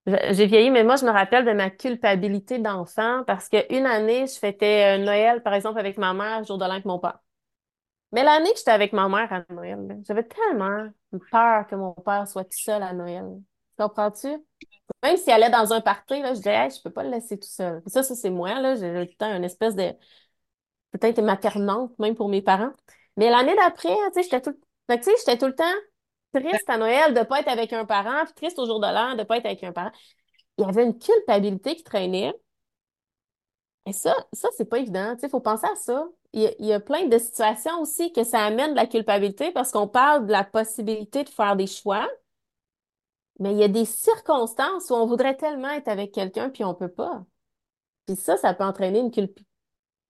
[0.07, 4.37] J'ai vieilli, mais moi, je me rappelle de ma culpabilité d'enfant parce qu'une année, je
[4.38, 7.18] fêtais euh, Noël, par exemple, avec ma mère, jour de l'an avec mon père.
[8.12, 10.88] Mais l'année que j'étais avec ma mère à Noël, j'avais tellement
[11.31, 13.25] peur que mon père soit tout seul à Noël.
[13.79, 14.29] Comprends-tu?
[15.03, 17.38] Même s'il allait dans un party, là, je disais, hey, je peux pas le laisser
[17.38, 17.83] tout seul.
[17.87, 18.77] Ça, ça, c'est moi, là.
[18.77, 19.92] J'ai le temps une espèce de,
[20.92, 22.72] peut-être maternante, même pour mes parents.
[23.16, 25.64] Mais l'année d'après, tu sais, j'étais tout, tu sais, j'étais tout le temps
[26.35, 29.16] triste à Noël de pas être avec un parent, puis triste au jour de l'an
[29.16, 29.92] de pas être avec un parent.
[30.59, 32.33] Il y avait une culpabilité qui traînait.
[33.87, 35.14] Et ça, ça, c'est pas évident.
[35.14, 36.07] Tu sais, faut penser à ça.
[36.33, 38.87] Il y a, il y a plein de situations aussi que ça amène de la
[38.87, 42.09] culpabilité parce qu'on parle de la possibilité de faire des choix,
[43.38, 46.75] mais il y a des circonstances où on voudrait tellement être avec quelqu'un puis on
[46.75, 47.25] peut pas.
[48.07, 49.47] Puis ça, ça peut entraîner une culpabilité.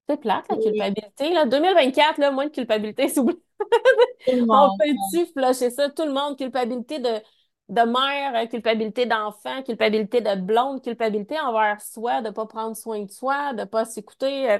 [0.08, 1.46] C'est plate, la culpabilité, là.
[1.46, 4.42] 2024, là, moins de culpabilité, s'il vous plaît.
[4.48, 5.90] On peut-tu flusher ça?
[5.90, 7.20] Tout le monde, culpabilité de,
[7.68, 13.02] de mère, euh, culpabilité d'enfant, culpabilité de blonde, culpabilité envers soi, de pas prendre soin
[13.02, 14.58] de soi, de pas s'écouter, euh,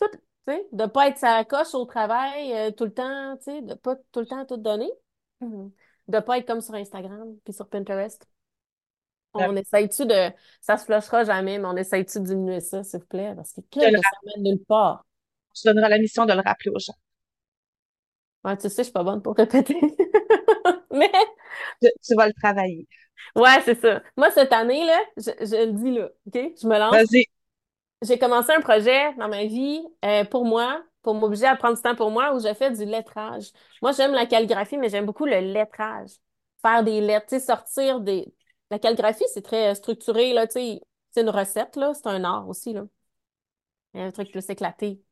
[0.00, 0.08] tout,
[0.46, 3.74] sais, de pas être sa coche au travail euh, tout le temps, tu sais, de
[3.74, 4.90] pas tout le temps tout donner.
[5.40, 5.70] Mhm.
[6.08, 8.26] De pas être comme sur Instagram puis sur Pinterest.
[9.32, 13.06] On essaye-tu de, ça se flushera jamais, mais on essaye-tu de diminuer ça, s'il vous
[13.06, 15.06] plaît, parce que, que, ça mène nulle part.
[15.54, 16.94] je donnerai la mission de le rappeler aux gens.
[18.44, 19.76] Ouais, tu sais, je suis pas bonne pour répéter.
[20.92, 21.12] Mais,
[21.80, 22.88] Tu, tu vas le travailler.
[23.36, 24.02] ouais, c'est ça.
[24.16, 26.52] Moi, cette année, là, je, je le dis là, OK?
[26.60, 26.92] Je me lance.
[26.92, 27.26] Vas-y.
[28.02, 31.82] J'ai commencé un projet dans ma vie euh, pour moi, pour m'obliger à prendre du
[31.82, 33.50] temps pour moi, où je fais du lettrage.
[33.82, 36.10] Moi, j'aime la calligraphie, mais j'aime beaucoup le lettrage.
[36.62, 38.32] Faire des lettres, sortir des...
[38.70, 40.80] La calligraphie, c'est très structuré, là, tu sais.
[41.10, 41.92] C'est une recette, là.
[41.94, 42.84] C'est un art aussi, là.
[43.94, 45.02] Il y a un truc plus éclaté.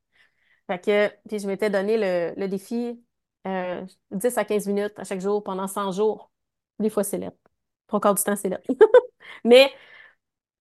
[0.66, 3.02] Fait que, puis je m'étais donné le, le défi
[3.46, 6.30] euh, 10 à 15 minutes à chaque jour pendant 100 jours.
[6.78, 7.38] Des fois, c'est lettre.
[7.86, 8.64] Trois quarts du temps, c'est lettre.
[9.44, 9.72] Mais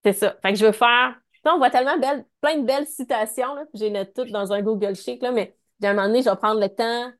[0.04, 0.38] c'est ça.
[0.42, 1.20] Fait que je veux faire.
[1.56, 5.20] On voit tellement belle, plein de belles citations, J'ai noté toutes dans un Google Sheet,
[5.22, 7.12] là, mais à un moment donné, je vais prendre le temps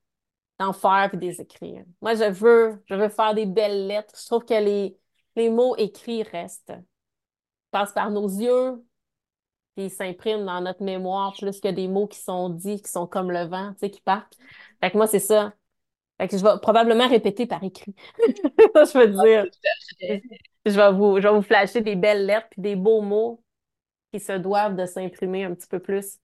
[0.60, 1.84] d'en faire puis de les écrire.
[2.02, 4.16] Moi, je veux, je veux faire des belles lettres.
[4.20, 4.98] Je trouve que les,
[5.36, 6.74] les mots écrits restent.
[6.76, 8.84] Ils passent par nos yeux,
[9.76, 13.06] puis ils s'impriment dans notre mémoire plus que des mots qui sont dits, qui sont
[13.06, 14.36] comme le vent, tu sais, qui partent.
[14.82, 15.54] Fait que moi, c'est ça.
[16.20, 17.94] Fait que je vais probablement répéter par écrit.
[18.74, 19.46] Ça, je veux dire.
[20.66, 23.44] Je vais vous, je vais vous flasher des belles lettres puis des beaux mots
[24.22, 26.20] se doivent de s'imprimer un petit peu plus.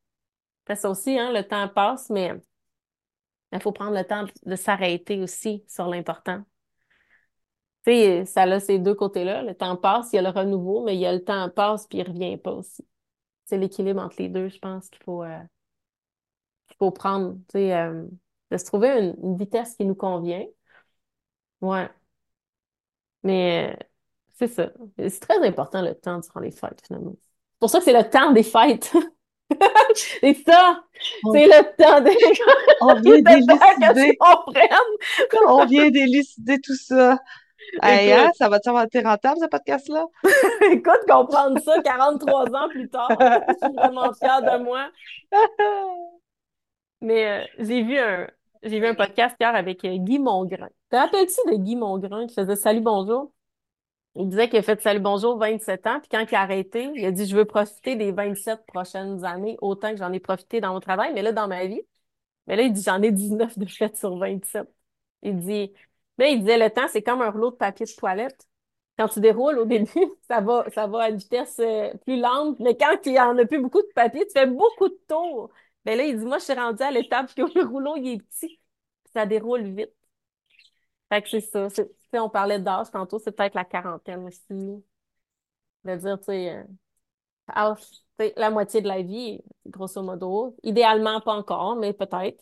[0.68, 2.34] Fait ça aussi, hein, le temps passe, mais
[3.54, 6.44] il faut prendre le temps de s'arrêter aussi sur l'important.
[7.86, 9.44] Tu sais, ça a ces deux côtés-là.
[9.44, 11.88] Le temps passe, il y a le renouveau, mais il y a le temps passe
[11.88, 12.86] puis il revient pas aussi.
[13.46, 15.40] C'est l'équilibre entre les deux, je pense qu'il faut, euh,
[16.68, 18.06] qu'il faut prendre, tu sais, euh,
[18.52, 20.46] de se trouver une, une vitesse qui nous convient.
[21.62, 21.90] Ouais.
[23.24, 23.86] Mais euh,
[24.36, 24.72] c'est ça.
[24.98, 27.16] C'est très important le temps durant les fêtes, finalement.
[27.64, 28.92] C'est pour ça que c'est le temps des fêtes.
[29.96, 30.84] C'est ça!
[31.24, 32.18] On, C'est le temps des
[32.82, 34.18] on vient d'élucider.
[35.48, 37.18] On vient d'élucider tout ça.
[37.82, 40.08] Hey, hein, ça va-tu avoir été rentable, ce podcast-là?
[40.72, 43.08] écoute, comprendre ça 43 ans plus tard.
[43.18, 44.90] Je suis vraiment fière de moi.
[47.00, 48.28] Mais euh, j'ai vu un,
[48.62, 50.70] j'ai vu un podcast hier avec euh, Guy Mongrain.
[50.90, 53.32] Te rappelles-tu de Guy Mongrain qui faisait Salut, bonjour?
[54.16, 57.06] Il disait qu'il a fait Salut Bonjour 27 ans, puis quand il a arrêté, il
[57.06, 60.74] a dit Je veux profiter des 27 prochaines années autant que j'en ai profité dans
[60.74, 61.82] mon travail, mais là, dans ma vie.
[62.48, 64.68] Mais là, il dit J'en ai 19 de fait sur 27.
[65.24, 65.74] Il dit
[66.20, 68.48] il disait Le temps, c'est comme un rouleau de papier de toilette.
[68.98, 69.90] Quand tu déroules au début,
[70.30, 73.38] ça va, ça va à une vitesse euh, plus lente, mais quand il n'y en
[73.38, 75.50] a plus beaucoup de papier, tu fais beaucoup de tours.
[75.86, 78.18] Mais là, il dit Moi, je suis rendue à l'étape que le rouleau, il est
[78.20, 78.60] petit,
[79.14, 79.92] ça déroule vite.
[81.10, 81.68] Fait que c'est ça.
[82.20, 84.84] On parlait d'âge tantôt, c'est peut-être la quarantaine aussi.
[85.84, 87.84] De dire, tu sais, euh, tu
[88.20, 90.56] sais, la moitié de la vie, grosso modo.
[90.64, 92.42] Idéalement, pas encore, mais peut-être.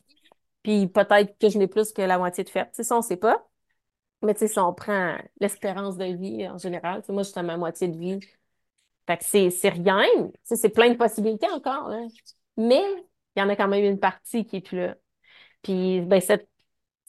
[0.64, 2.66] Puis peut-être que je n'ai plus que la moitié de fait.
[2.66, 3.48] Tu sais, ça, on sait pas.
[4.22, 7.58] Mais tu sais, si on prend l'espérance de vie en général, moi, j'étais à ma
[7.58, 8.20] moitié de vie.
[9.08, 10.06] Fait que c'est rien.
[10.44, 11.92] C'est plein de possibilités encore.
[12.58, 12.84] Mais
[13.36, 14.96] il y en a quand même une partie qui est plus là.
[15.64, 16.50] Puis, ben, cette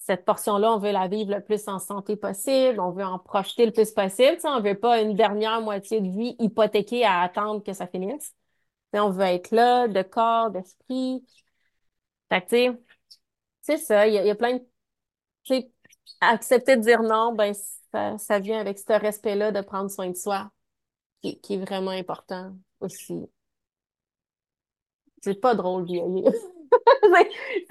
[0.07, 3.67] cette portion-là, on veut la vivre le plus en santé possible, on veut en profiter
[3.67, 7.73] le plus possible, on veut pas une dernière moitié de vie hypothéquée à attendre que
[7.73, 8.35] ça finisse.
[8.95, 11.25] On veut être là, de corps, d'esprit.
[12.29, 12.79] Fait que,
[13.63, 15.65] c'est ça, il y, a plein de,
[16.21, 17.55] accepter de dire non, ben,
[17.93, 20.51] ça, ça vient avec ce respect-là de prendre soin de soi,
[21.23, 23.29] qui, qui est vraiment important aussi.
[25.23, 26.33] C'est pas drôle, vieillir.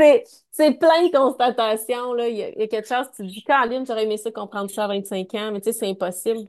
[0.52, 2.28] C'est plein de constatations, là.
[2.28, 4.32] Il y a, il y a quelque chose, tu te dis, Caroline, j'aurais aimé ça
[4.32, 6.48] comprendre ça à 25 ans, mais tu sais, c'est impossible.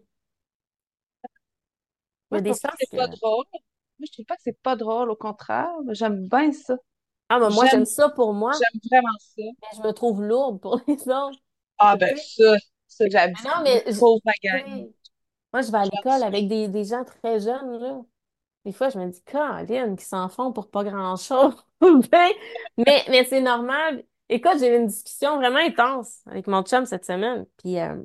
[2.30, 3.16] Il y Moi, a je des trouve pas que chances c'est pas que...
[3.20, 3.44] drôle.
[3.52, 5.68] Moi, je trouve pas que c'est pas drôle, au contraire.
[5.90, 6.76] J'aime bien ça.
[7.28, 9.42] Ah, mais moi, J'aime, j'aime ça pour moi, j'aime vraiment ça.
[9.62, 11.38] mais je me trouve lourde pour les autres.
[11.78, 13.62] Ah, ben, ça, ça, Ah non, j'habite.
[13.64, 14.20] mais Pauvre
[15.52, 18.02] moi, je vais à l'école avec des, des gens très jeunes, là.
[18.64, 21.54] Des fois, je me dis, Caroline, qui s'en font pour pas grand-chose.
[21.80, 22.32] Ben,
[22.78, 24.04] Mais, mais c'est normal.
[24.28, 27.96] Écoute, j'ai eu une discussion vraiment intense avec mon chum cette semaine, puis euh,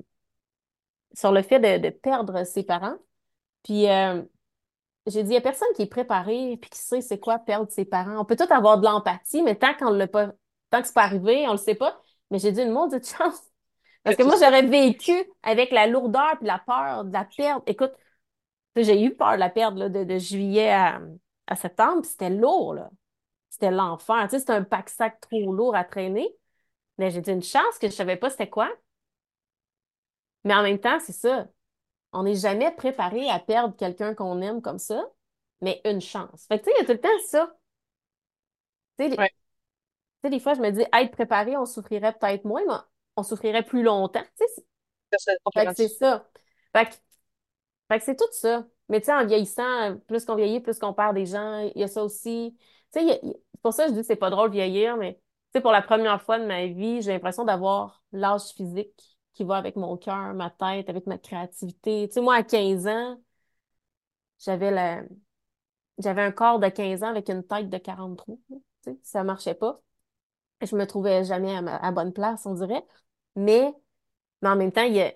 [1.14, 2.98] sur le fait de, de perdre ses parents.
[3.64, 4.24] Puis, euh,
[5.08, 7.72] j'ai dit, il n'y a personne qui est préparé puis qui sait c'est quoi perdre
[7.72, 8.20] ses parents.
[8.20, 10.34] On peut tout avoir de l'empathie, mais tant qu'on l'a pas,
[10.72, 12.02] tant que c'est pas arrivé, on le sait pas.
[12.32, 13.42] Mais j'ai dit une maudite chance.
[14.04, 17.64] Parce que moi, j'aurais vécu avec la lourdeur puis la peur de la perte.
[17.68, 17.94] Écoute,
[18.84, 21.02] j'ai eu peur de la là, de, de, juillet à,
[21.48, 22.90] à septembre, c'était lourd, là.
[23.50, 24.24] C'était l'enfer.
[24.24, 26.30] Tu sais, c'était un pack-sac trop lourd à traîner.
[26.98, 28.70] Mais j'ai dit une chance que je savais pas c'était quoi.
[30.44, 31.48] Mais en même temps, c'est ça.
[32.14, 35.10] On n'est jamais préparé à perdre quelqu'un qu'on aime comme ça,
[35.62, 36.46] mais une chance.
[36.48, 37.58] Fait que, tu sais, il y a tout le temps ça.
[39.00, 42.74] Tu sais, des fois, je me dis, être préparé, on souffrirait peut-être moins, mais
[43.16, 44.24] on souffrirait plus longtemps.
[44.40, 44.64] Tu sais,
[45.54, 46.28] fait que c'est ça.
[46.76, 46.94] Fait que,
[47.90, 48.66] fait que c'est tout ça.
[48.90, 51.84] Mais tu sais, en vieillissant, plus qu'on vieillit, plus qu'on perd des gens, il y
[51.84, 52.56] a ça aussi.
[52.94, 55.16] Tu sais, c'est pour ça que je dis que c'est pas drôle de vieillir, mais
[55.16, 55.22] tu
[55.54, 59.58] sais, pour la première fois de ma vie, j'ai l'impression d'avoir l'âge physique qui va
[59.58, 62.08] avec mon cœur, ma tête, avec ma créativité.
[62.08, 63.18] Tu sais, moi, à 15 ans,
[64.40, 65.04] j'avais la...
[66.00, 68.38] j'avais un corps de 15 ans avec une tête de 43.
[68.50, 69.82] Tu sais, ça marchait pas.
[70.62, 71.92] Je me trouvais jamais à, ma...
[71.92, 72.86] bonne place, on dirait.
[73.36, 73.74] Mais,
[74.42, 75.14] mais en même temps, il y a...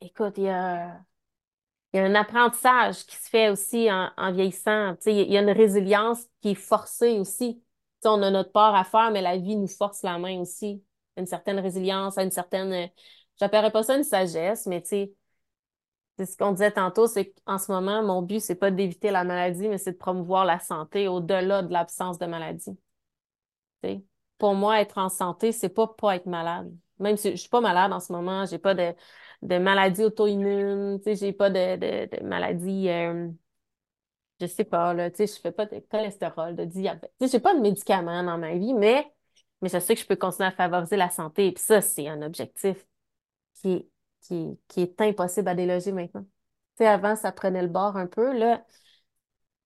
[0.00, 1.04] Écoute, il y a...
[1.96, 4.96] Il y a un apprentissage qui se fait aussi en, vieillissant.
[5.06, 7.62] Il y a une résilience qui est forcée aussi.
[8.04, 10.84] On a notre part à faire, mais la vie nous force la main aussi.
[11.16, 12.90] Une certaine résilience, une certaine
[13.40, 15.08] J'appellerais pas ça une sagesse, mais tu
[16.18, 19.24] c'est ce qu'on disait tantôt, c'est qu'en ce moment, mon but, c'est pas d'éviter la
[19.24, 22.78] maladie, mais c'est de promouvoir la santé au-delà de l'absence de maladie.
[24.38, 26.76] Pour moi, être en santé, c'est pas pas être malade.
[26.98, 28.94] Même si je suis pas malade en ce moment, j'ai pas de,
[29.58, 33.28] maladie auto-immune, tu sais, j'ai pas de, maladie, euh,
[34.40, 37.12] je sais pas, là, tu sais, je fais pas de cholestérol, de diabète.
[37.20, 39.10] Tu sais, j'ai pas de médicaments dans ma vie, mais,
[39.62, 41.48] mais je sais que je peux continuer à favoriser la santé.
[41.48, 42.86] Et puis ça, c'est un objectif
[43.54, 43.88] qui est,
[44.22, 46.22] qui, qui est impossible à déloger maintenant.
[46.22, 48.36] Tu sais, avant, ça prenait le bord un peu.
[48.38, 48.64] Là,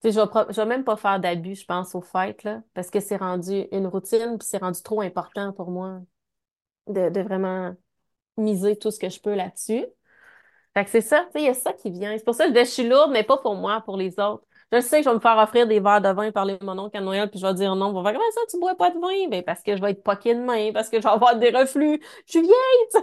[0.02, 2.90] tu sais, je vais, vais même pas faire d'abus, je pense, aux fêtes, là, parce
[2.90, 6.00] que c'est rendu une routine, puis c'est rendu trop important pour moi
[6.92, 7.74] de, de vraiment
[8.38, 9.85] miser tout ce que je peux là-dessus.
[10.74, 12.16] Fait que c'est ça, tu sais, il y a ça qui vient.
[12.16, 14.44] C'est pour ça que je suis lourde, mais pas pour moi, pour les autres.
[14.72, 16.79] Je sais que je vais me faire offrir des verres de vin par les mon
[16.79, 17.87] oncle à Noël, puis je vais dire non.
[17.87, 19.29] On va faire comment ça, tu bois pas de vin?
[19.29, 21.50] Ben, parce que je vais être poquée de main, parce que je vais avoir des
[21.50, 22.00] reflux.
[22.26, 22.53] Je suis vieille,
[22.92, 22.98] tu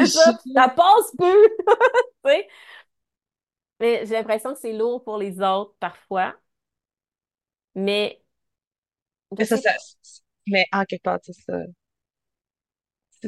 [0.00, 0.06] sais.
[0.06, 1.48] ça, ça passe plus.
[2.24, 2.48] tu sais.
[3.80, 6.34] Mais j'ai l'impression que c'est lourd pour les autres parfois.
[7.74, 8.22] Mais.
[9.38, 9.70] Mais ça, ça,
[10.46, 11.54] mais en quelque part, c'est ça.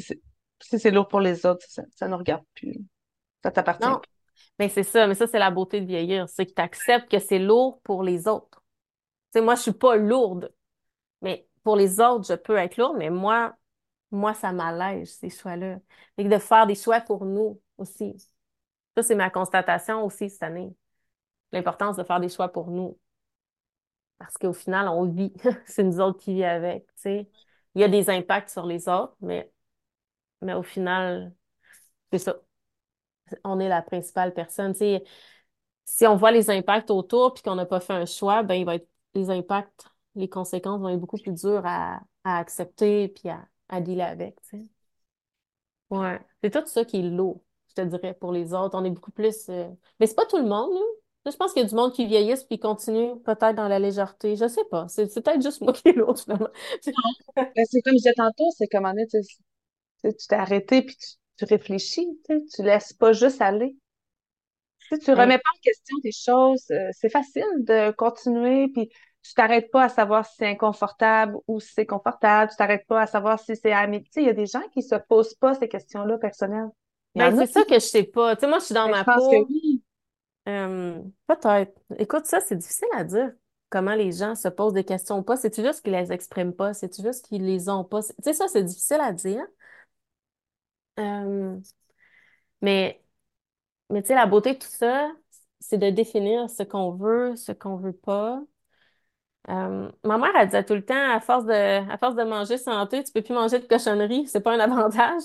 [0.01, 2.79] Si c'est lourd pour les autres, ça, ça ne regarde plus.
[3.43, 3.87] Ça t'appartient.
[3.87, 4.01] Non,
[4.59, 6.29] mais c'est ça, mais ça, c'est la beauté de vieillir.
[6.29, 8.63] C'est que tu acceptes que c'est lourd pour les autres.
[9.33, 10.53] Tu sais, moi, je suis pas lourde.
[11.23, 13.57] Mais pour les autres, je peux être lourde, mais moi,
[14.11, 15.79] moi, ça m'allège, ces choix-là.
[16.19, 18.17] Et de faire des choix pour nous aussi.
[18.97, 20.75] Ça, c'est ma constatation aussi cette année.
[21.53, 22.99] L'importance de faire des choix pour nous.
[24.19, 25.33] Parce qu'au final, on vit.
[25.67, 27.31] c'est nous autres qui vivons avec, tu sais.
[27.75, 29.51] Il y a des impacts sur les autres, mais,
[30.45, 31.35] mais au final,
[32.13, 32.37] c'est ça
[33.45, 34.75] on est la principale personne.
[34.75, 38.65] si on voit les impacts autour puis qu'on n'a pas fait un choix, ben il
[38.65, 43.47] va être les impacts, les conséquences vont être beaucoup plus dures à, accepter puis à,
[43.69, 44.37] à dealer avec.
[45.91, 46.21] Ouais.
[46.43, 48.77] C'est tout ça qui est lourd, je te dirais, pour les autres.
[48.79, 49.49] On est beaucoup plus.
[49.49, 49.69] Euh,
[50.01, 50.81] mais c'est pas tout le monde, là.
[51.27, 54.37] Je pense qu'il y a du monde qui vieillisse puis continue peut-être dans la légèreté.
[54.37, 54.89] Je sais pas.
[54.89, 56.49] C'est peut-être juste moi qui est lourd, finalement.
[56.77, 56.93] c'est
[57.83, 59.09] comme je disais tantôt, c'est comme on est,
[60.11, 63.77] tu t'es arrêté puis tu tu réfléchis, tu laisses pas juste aller.
[64.89, 68.91] Tu tu remets pas en question des choses, euh, c'est facile de continuer, puis
[69.23, 73.01] tu t'arrêtes pas à savoir si c'est inconfortable ou si c'est confortable, tu t'arrêtes pas
[73.01, 74.07] à savoir si c'est ami.
[74.17, 76.69] Il y a des gens qui se posent pas ces questions-là personnelles.
[77.15, 78.37] Ben, c'est ça que je sais pas.
[78.37, 79.83] Tu sais, moi, je suis dans ben, ma je pense Que oui.
[80.47, 81.73] Euh, peut-être.
[81.97, 83.33] Écoute, ça, c'est difficile à dire.
[83.71, 85.37] Comment les gens se posent des questions ou pas.
[85.37, 86.75] C'est-tu juste qu'ils les expriment pas?
[86.75, 88.03] C'est-tu juste qu'ils les ont pas?
[88.03, 89.45] Tu sais, ça, c'est difficile à dire.
[90.99, 91.61] Euh,
[92.63, 93.03] mais,
[93.91, 95.13] mais tu sais, la beauté de tout ça,
[95.61, 98.43] c'est de définir ce qu'on veut, ce qu'on veut pas.
[99.51, 101.53] Euh, ma mère, elle disait tout le temps, à force de,
[101.93, 105.23] à force de manger santé, tu peux plus manger de cochonnerie, c'est pas un avantage.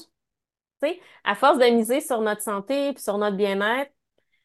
[0.81, 3.91] Tu sais, à force de miser sur notre santé puis sur notre bien-être,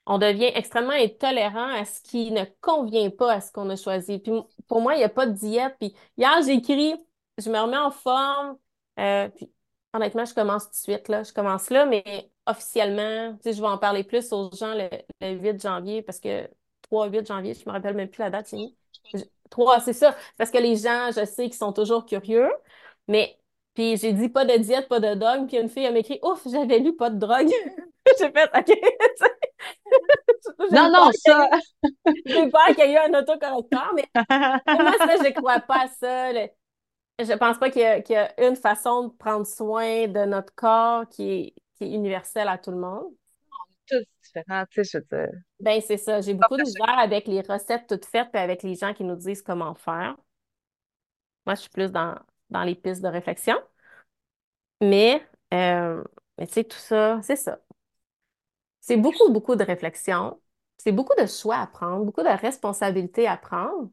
[0.06, 4.20] on devient extrêmement intolérant à ce qui ne convient pas à ce qu'on a choisi.
[4.20, 4.32] Puis
[4.68, 5.76] pour moi, il n'y a pas de diète.
[5.80, 6.94] Puis hier, j'ai écrit,
[7.38, 8.58] je me remets en forme.
[9.00, 9.52] Euh, puis
[9.94, 11.22] Honnêtement, je commence tout de suite, là.
[11.22, 14.88] Je commence là, mais officiellement, tu sais, je vais en parler plus aux gens le,
[15.22, 16.48] 8 janvier parce que
[16.90, 18.58] 3-8 janvier, je me rappelle même plus la date, c'est
[19.50, 20.16] 3, c'est ça.
[20.36, 22.50] Parce que les gens, je sais qu'ils sont toujours curieux,
[23.06, 23.38] mais
[23.74, 26.42] puis j'ai dit pas de diète, pas de dogme, puis une fille, elle m'écrit Ouf,
[26.50, 27.48] j'avais lu pas de drogue.
[28.18, 28.72] j'ai fait OK.
[30.70, 31.48] Non, non, ça.
[32.26, 35.88] J'ai peur qu'il y ait un autocorrecteur, mais moi, ça, je ne crois pas à
[35.88, 36.32] ça.
[37.18, 41.30] Je pense pas qu'il y, a une façon de prendre soin de notre corps qui
[41.30, 43.06] est, qui est universelle à tout le monde.
[43.06, 45.40] On est tous différents, tu sais, je veux dire.
[45.60, 46.20] Ben, c'est ça.
[46.20, 49.16] J'ai beaucoup de misère avec les recettes toutes faites et avec les gens qui nous
[49.16, 50.16] disent comment faire.
[51.46, 52.18] Moi, je suis plus dans,
[52.50, 53.56] dans les pistes de réflexion.
[54.80, 56.02] Mais, euh,
[56.38, 57.60] mais tu sais, tout ça, c'est ça.
[58.80, 60.40] C'est beaucoup, beaucoup de réflexion.
[60.78, 63.90] C'est beaucoup de choix à prendre, beaucoup de responsabilités à prendre.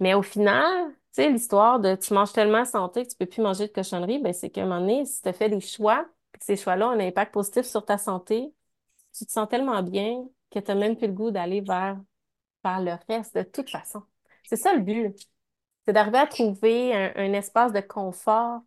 [0.00, 3.42] Mais au final, tu sais, l'histoire de tu manges tellement santé que tu peux plus
[3.42, 6.40] manger de cochonnerie, ben c'est qu'à un moment donné, si tu fais des choix, puis
[6.40, 8.52] que ces choix-là ont un impact positif sur ta santé,
[9.16, 11.98] tu te sens tellement bien que tu n'as même plus le goût d'aller vers,
[12.64, 14.02] le reste de toute façon.
[14.44, 15.14] C'est ça le but.
[15.86, 18.60] C'est d'arriver à trouver un, espace de confort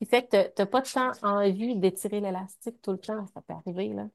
[0.00, 3.26] qui fait que tu n'as pas de temps envie d'étirer l'élastique tout le temps.
[3.28, 4.08] Ça peut arriver, là.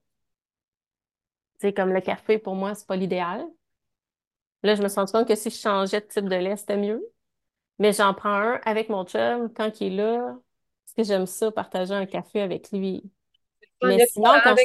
[1.60, 3.46] Tu comme le café, pour moi, c'est pas l'idéal.
[4.64, 7.04] Là, je me sens compte que si je changeais de type de lait, c'était mieux.
[7.80, 10.36] Mais j'en prends un avec mon chum quand il est là,
[10.86, 13.04] parce que j'aime ça, partager un café avec lui.
[13.84, 14.56] Mais sinon, quand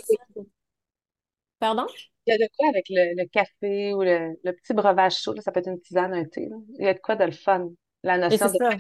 [1.59, 1.87] Pardon?
[2.27, 5.61] Il y a de quoi avec le, café ou le, petit breuvage chaud, ça peut
[5.61, 6.49] être une tisane, un thé.
[6.79, 7.69] Il y a de quoi de le fun.
[8.03, 8.71] La notion de ça.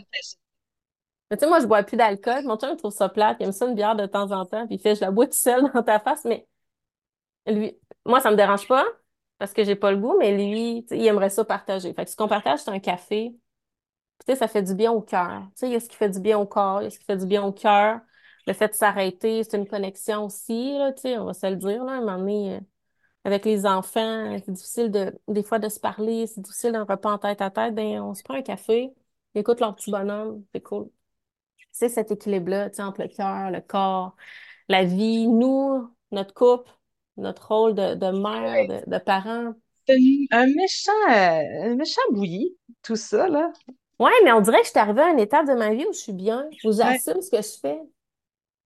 [1.30, 2.44] Mais tu sais, moi, je bois plus d'alcool.
[2.44, 3.36] Mon chum, il trouve ça plate.
[3.40, 4.66] Il aime ça une bière de temps en temps.
[4.66, 6.24] Puis il fait, je la bois tout seul dans ta face.
[6.24, 6.46] Mais
[7.46, 8.84] lui, moi, ça me dérange pas
[9.38, 11.94] parce que j'ai pas le goût, mais lui, il aimerait ça partager.
[11.94, 13.34] Fait que ce qu'on partage, c'est un café.
[14.26, 15.42] Tu sais, ça fait du bien au cœur.
[15.56, 16.90] Tu sais, il y a ce qui fait du bien au corps, il y a
[16.90, 18.00] ce qui fait du bien au cœur.
[18.46, 21.56] Le fait de s'arrêter, c'est une connexion aussi, là, tu sais, on va se le
[21.56, 22.60] dire, là, à un moment donné, euh,
[23.24, 27.12] avec les enfants, c'est difficile de, des fois de se parler, c'est difficile d'un repas
[27.12, 28.92] en tête à tête, ben, on se prend un café,
[29.34, 30.90] écoute leur petit bonhomme, c'est cool.
[31.72, 34.16] C'est cet équilibre-là, tu sais, entre le cœur, le corps,
[34.68, 36.70] la vie, nous, notre couple,
[37.18, 39.54] notre rôle de, de mère, de, de parent.
[39.88, 39.98] C'est
[40.32, 43.52] un méchant, euh, un méchant bouilli, tout ça, là.
[44.00, 45.92] Ouais, mais on dirait que je suis arrivée à une étape de ma vie où
[45.92, 47.78] je suis bien, où j'assume ce que je fais.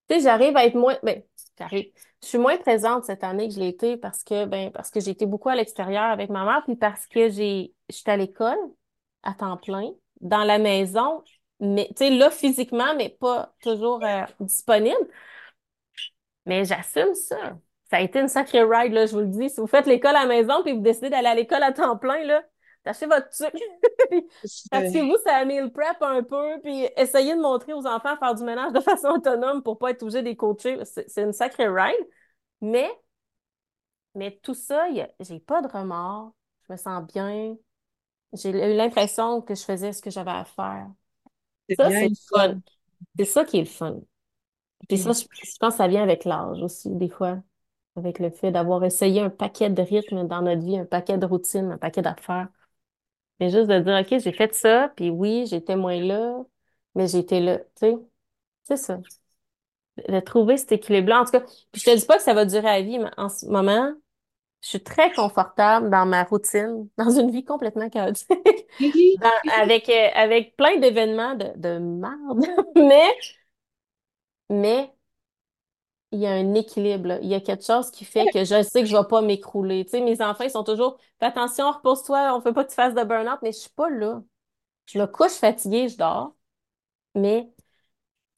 [0.08, 1.22] Tu sais, j'arrive à être moins, ben,
[1.58, 1.90] j'arrive.
[2.22, 5.00] Je suis moins présente cette année que je l'ai été parce que, ben, parce que
[5.00, 8.58] j'ai été beaucoup à l'extérieur avec ma mère, puis parce que j'ai, j'étais à l'école
[9.24, 11.22] à temps plein, dans la maison,
[11.60, 15.08] mais, tu sais, là, physiquement, mais pas toujours euh, disponible.
[16.46, 17.56] Mais j'assume ça
[17.90, 19.50] ça a été une sacrée ride, là, je vous le dis.
[19.50, 21.96] Si vous faites l'école à la maison puis vous décidez d'aller à l'école à temps
[21.96, 22.42] plein, là,
[22.84, 23.54] tâchez votre truc.
[25.02, 28.34] vous ça a le prep un peu, puis essayez de montrer aux enfants à faire
[28.34, 30.78] du ménage de façon autonome pour pas être obligé de les coacher.
[30.84, 32.06] C'est une sacrée ride.
[32.60, 32.88] Mais,
[34.14, 34.86] mais tout ça,
[35.20, 36.34] j'ai pas de remords.
[36.66, 37.56] Je me sens bien.
[38.32, 40.88] J'ai eu l'impression que je faisais ce que j'avais à faire.
[41.76, 42.60] Ça, c'est le fun.
[43.18, 44.00] C'est ça qui est le fun.
[44.88, 47.38] Puis ça, je pense que ça vient avec l'âge aussi, des fois
[47.96, 51.26] avec le fait d'avoir essayé un paquet de rythmes dans notre vie, un paquet de
[51.26, 52.48] routines, un paquet d'affaires.
[53.40, 56.44] Mais juste de dire, OK, j'ai fait ça, puis oui, j'étais moins là,
[56.94, 57.96] mais j'étais là, tu sais.
[58.64, 59.00] C'est ça.
[60.08, 61.20] De trouver cet équilibre-là.
[61.20, 63.10] En tout cas, puis je te dis pas que ça va durer à vie, mais
[63.16, 63.92] en ce moment,
[64.62, 68.30] je suis très confortable dans ma routine, dans une vie complètement chaotique,
[69.58, 73.10] avec, euh, avec plein d'événements de, de merde, mais,
[74.48, 74.93] mais
[76.14, 78.82] il y a un équilibre, il y a quelque chose qui fait que je sais
[78.82, 79.84] que je vais pas m'écrouler.
[79.84, 82.76] Tu sais, mes enfants, ils sont toujours, fais attention, repose-toi, on veut pas que tu
[82.76, 84.22] fasses de burn-out, mais je suis pas là.
[84.86, 86.36] Je me couche fatiguée, je dors,
[87.14, 87.50] mais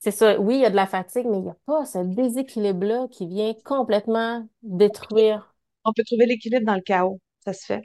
[0.00, 1.98] c'est ça, oui, il y a de la fatigue, mais il n'y a pas ce
[1.98, 5.54] déséquilibre-là qui vient complètement détruire.
[5.84, 7.82] On peut trouver l'équilibre dans le chaos, ça se fait.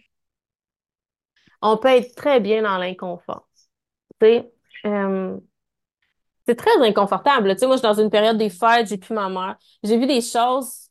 [1.61, 3.47] On peut être très bien dans l'inconfort.
[4.21, 4.53] Tu sais,
[4.85, 5.39] euh,
[6.45, 7.53] c'est très inconfortable.
[7.53, 9.57] Tu sais, moi, je suis dans une période des fêtes, j'ai plus ma mère.
[9.83, 10.89] J'ai vu des choses,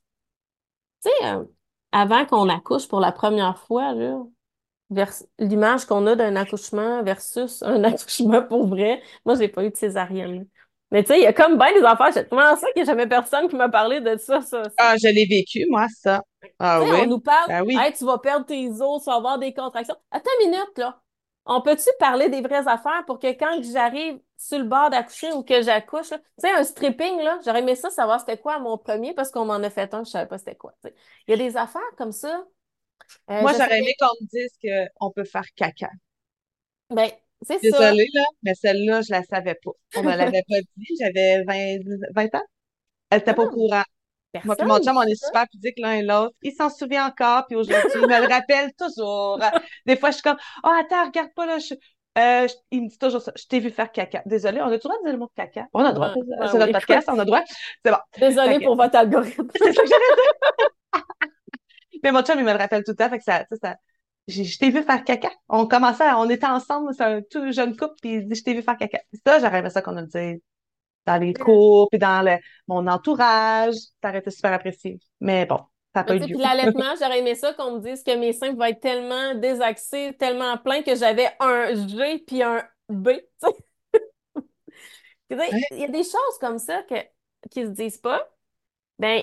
[1.05, 1.45] tu sais, euh,
[1.93, 4.19] avant qu'on accouche pour la première fois, là,
[5.39, 9.03] l'image qu'on a d'un accouchement versus un accouchement pour vrai.
[9.25, 10.47] Moi, j'ai pas eu de césarienne.
[10.93, 12.13] Mais tu sais, il y a comme bien des affaires.
[12.13, 14.97] C'est tellement ça qu'il n'y a jamais personne qui m'a parlé de ça, ça, Ah,
[15.01, 16.21] je l'ai vécu, moi, ça.
[16.59, 16.91] Ah oui.
[16.93, 17.77] On nous parle, ben oui.
[17.97, 19.95] tu vas perdre tes os, tu vas avoir des contractions.
[20.11, 21.01] Attends une minute, là.
[21.47, 25.43] On peut-tu parler des vraies affaires pour que quand j'arrive sur le bord d'accoucher ou
[25.43, 29.13] que j'accouche, tu sais, un stripping, là, j'aurais aimé ça savoir c'était quoi mon premier
[29.13, 30.73] parce qu'on m'en a fait un, je savais pas c'était quoi.
[30.83, 30.93] Il
[31.29, 32.47] y a des affaires comme ça.
[33.31, 34.57] Euh, Moi, j'aurais aimé qu'on me dise
[34.99, 35.91] qu'on peut faire caca.
[36.89, 37.11] Ben,
[37.43, 37.61] c'est ça.
[37.61, 39.73] Désolée, là, mais celle-là, je la savais pas.
[39.97, 40.97] On me l'avait pas dit.
[40.99, 41.79] J'avais 20,
[42.15, 42.47] 20 ans.
[43.11, 43.53] Elle était pas au ah.
[43.53, 43.85] courant.
[44.45, 46.35] Moi puis mon chum, on est super pudiques l'un et l'autre.
[46.41, 49.39] Il s'en souvient encore, puis aujourd'hui, il me le rappelle toujours.
[49.87, 51.59] Des fois, je suis comme, oh, attends, regarde pas là.
[52.19, 53.33] Euh, il me dit toujours ça.
[53.37, 54.23] Je t'ai vu faire caca.
[54.27, 55.67] Désolé, on a le droit de dire le mot caca.
[55.73, 56.13] On a le droit.
[56.15, 57.43] c'est notre podcast, on a le droit.
[57.85, 57.99] C'est bon.
[58.19, 59.49] Désolé pour votre algorithme.
[59.57, 61.03] c'est ça que j'allais.
[62.03, 63.77] Mais mon chum, il me le rappelle tout le temps, fait que ça, ça, ça
[64.31, 65.31] je t'ai vu faire caca.
[65.49, 68.55] On commençait, on était ensemble, c'est un tout jeune couple, puis il dit, je t'ai
[68.55, 69.01] vu faire caca.
[69.27, 70.41] Ça, j'aurais aimé ça qu'on le dise
[71.07, 72.37] dans les cours, puis dans le,
[72.69, 73.75] mon entourage.
[74.03, 74.99] Ça aurait été super apprécié.
[75.21, 75.61] Mais bon,
[75.95, 76.05] ça.
[76.05, 80.17] Puis l'allaitement, j'aurais aimé ça qu'on me dise que mes seins vont être tellement désaxés,
[80.19, 83.11] tellement pleins que j'avais un G puis un B.
[85.31, 86.97] Il y a des choses comme ça que,
[87.51, 88.29] qui se disent pas.
[88.99, 89.23] Ben,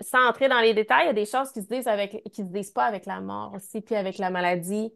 [0.00, 2.42] sans entrer dans les détails, il y a des choses qui se disent avec, qui
[2.42, 4.92] se disent pas avec la mort aussi, puis avec la maladie.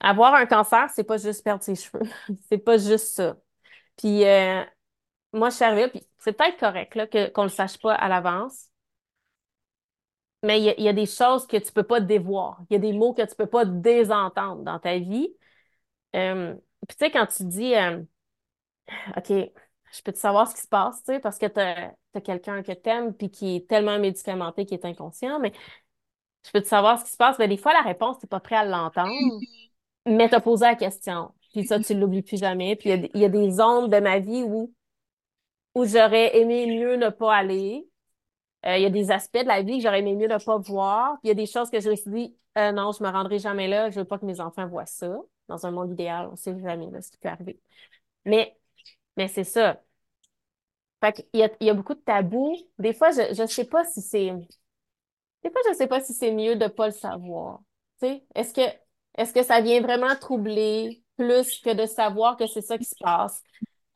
[0.00, 2.08] Avoir un cancer, c'est pas juste perdre ses cheveux.
[2.48, 3.36] c'est pas juste ça.
[3.96, 4.64] Puis euh,
[5.32, 8.08] moi, je suis arrivée, puis c'est peut-être correct là, que, qu'on le sache pas à
[8.08, 8.68] l'avance.
[10.42, 12.60] Mais il y, a, des choses que tu peux pas dévoir.
[12.70, 15.34] Il y a des mots que tu peux pas désentendre dans ta vie.
[16.12, 16.20] Puis
[16.88, 17.74] tu sais, quand tu dis
[19.16, 21.94] OK, je peux te savoir ce qui se passe, tu sais, parce que tu as,
[22.20, 25.52] quelqu'un que tu aimes puis qui est tellement médicamenté qu'il est inconscient, mais
[26.44, 27.38] je peux te savoir ce qui se passe.
[27.38, 29.12] Mais des fois, la réponse, tu n'es pas prêt à l'entendre,
[30.06, 31.32] mais tu as posé la question.
[31.52, 32.76] Puis ça, tu ne l'oublies plus jamais.
[32.76, 34.72] Puis il y, a des zones de ma vie où,
[35.74, 37.87] où j'aurais aimé mieux ne pas aller.
[38.66, 40.58] Euh, il y a des aspects de la vie que j'aurais aimé mieux ne pas
[40.58, 41.12] voir.
[41.20, 43.08] Puis il y a des choses que je me suis dit, euh, non, je me
[43.08, 43.90] rendrai jamais là.
[43.90, 45.16] Je veux pas que mes enfants voient ça.
[45.48, 47.60] Dans un monde idéal, on sait jamais ce qui peut arriver.
[48.24, 48.56] Mais
[49.16, 49.82] mais c'est ça.
[51.00, 52.56] Fait qu'il y a, il y a beaucoup de tabous.
[52.78, 54.32] Des fois, je, je sais pas si c'est.
[55.44, 57.60] Des fois, je sais pas si c'est mieux de pas le savoir.
[58.02, 58.60] Est-ce que,
[59.16, 62.94] est-ce que ça vient vraiment troubler plus que de savoir que c'est ça qui se
[63.00, 63.42] passe?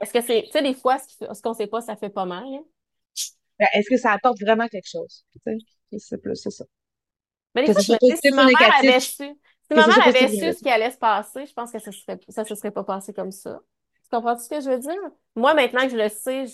[0.01, 2.45] Est-ce que c'est, tu sais, des fois, ce, qu'on sait pas, ça fait pas mal,
[2.45, 2.65] hein?
[3.59, 5.25] Ben, est-ce que ça apporte vraiment quelque chose?
[5.47, 6.65] Tu c'est plus, c'est ça.
[7.55, 10.29] Mais des fois, je me dis, si ma mère avait su, si ma mère avait
[10.29, 12.85] su ce qui allait se passer, je pense que ça serait, ça se serait pas
[12.85, 13.61] passé comme ça
[14.13, 15.11] comprends ce que je veux dire?
[15.35, 16.47] Moi, maintenant que je le sais,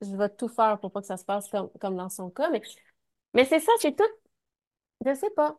[0.00, 2.48] je, vais tout faire pour pas que ça se passe comme, comme dans son cas.
[2.50, 2.62] Mais,
[3.34, 4.04] mais c'est ça, c'est tout.
[5.04, 5.58] Je sais pas.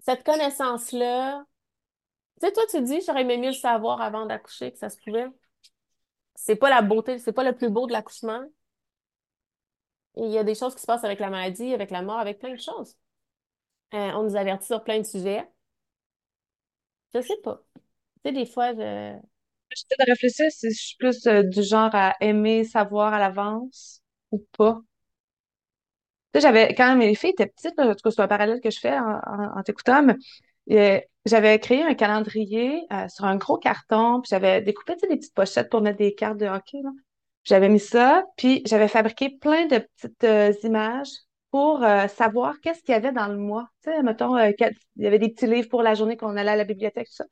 [0.00, 1.44] Cette connaissance-là.
[2.40, 4.98] Tu sais, toi, tu dis, j'aurais aimé mieux le savoir avant d'accoucher, que ça se
[5.04, 5.26] pouvait.
[6.36, 8.44] C'est pas la beauté, c'est pas le plus beau de l'accouchement.
[10.16, 12.38] Il y a des choses qui se passent avec la maladie, avec la mort, avec
[12.38, 12.96] plein de choses.
[13.94, 15.46] Euh, on nous avertit sur plein de sujets.
[17.14, 17.62] Je sais pas.
[17.74, 17.80] Tu
[18.26, 19.16] sais, des fois, je,
[19.70, 24.02] J'essaie de réfléchir si je suis plus euh, du genre à aimer savoir à l'avance
[24.30, 24.80] ou pas.
[26.32, 28.70] Tu sais, j'avais, quand mes filles étaient petites, en tout cas, c'est un parallèle que
[28.70, 30.16] je fais en, t'écoutant, mais
[30.70, 35.70] euh, j'avais créé un calendrier sur un gros carton, puis j'avais découpé, des petites pochettes
[35.70, 36.90] pour mettre des cartes de hockey, là.
[37.48, 41.08] J'avais mis ça, puis j'avais fabriqué plein de petites images
[41.50, 43.68] pour savoir qu'est-ce qu'il y avait dans le mois.
[43.82, 44.54] Tu sais, mettons, il
[44.96, 47.24] y avait des petits livres pour la journée qu'on allait à la bibliothèque, tout ça.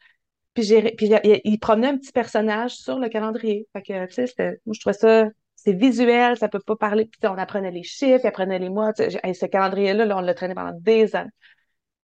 [0.54, 1.10] Puis, puis
[1.44, 3.68] il, promenait un petit personnage sur le calendrier.
[3.74, 7.04] Fait que, tu sais, moi, je trouvais ça, c'est visuel, ça peut pas parler.
[7.04, 8.92] Puis, on apprenait les chiffres, il apprenait les mois.
[8.96, 11.30] ce calendrier-là, là, on l'a traîné pendant des années.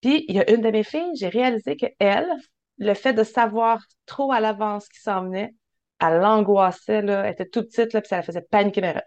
[0.02, 2.28] Puis, il y a une de mes filles, j'ai réalisé que elle,
[2.76, 5.54] le fait de savoir trop à l'avance qui s'en venait,
[6.02, 8.80] elle l'angoissait, là, elle était toute petite, là, puis ça la faisait paniquer.
[8.80, 9.02] Mais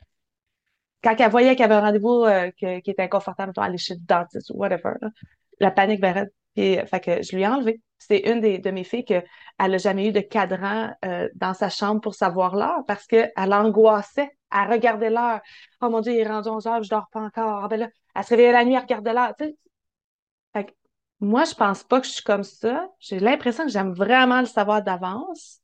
[1.03, 3.95] quand elle voyait qu'il y avait un rendez-vous euh, qui était inconfortable, mettons, aller chez
[3.95, 4.93] le dentiste ou whatever,
[5.59, 7.81] la panique ben, puis, fait que je lui ai enlevé.
[7.97, 9.25] C'est une des, de mes filles qu'elle
[9.59, 14.31] n'a jamais eu de cadran euh, dans sa chambre pour savoir l'heure parce qu'elle angoissait.
[14.51, 15.41] Elle regardait l'heure.
[15.81, 17.63] Oh mon Dieu, il est rendu 11 heures, je dors pas encore.
[17.63, 19.33] Ah, ben elle se réveillait la nuit, elle regardait l'heure.
[19.37, 20.71] Fait que,
[21.19, 22.87] moi, je pense pas que je suis comme ça.
[22.99, 25.59] J'ai l'impression que j'aime vraiment le savoir d'avance,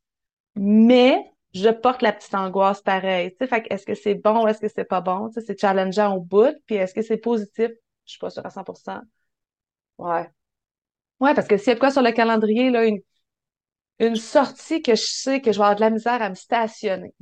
[0.55, 3.35] mais je porte la petite angoisse pareil.
[3.39, 5.29] Tu est-ce que c'est bon ou est-ce que c'est pas bon?
[5.33, 7.71] C'est challengeant au bout, puis est-ce que c'est positif?
[8.05, 9.01] Je suis pas sûre à 100%
[9.97, 10.29] Ouais.
[11.19, 12.99] Ouais, parce que s'il y a quoi sur le calendrier, là, une,
[13.99, 17.13] une sortie que je sais que je vais avoir de la misère à me stationner.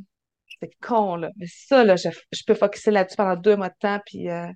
[0.61, 1.31] C'est con, là.
[1.37, 3.99] Mais ça, là, je, je peux focuser là-dessus pendant deux mois de temps.
[4.05, 4.47] Puis euh,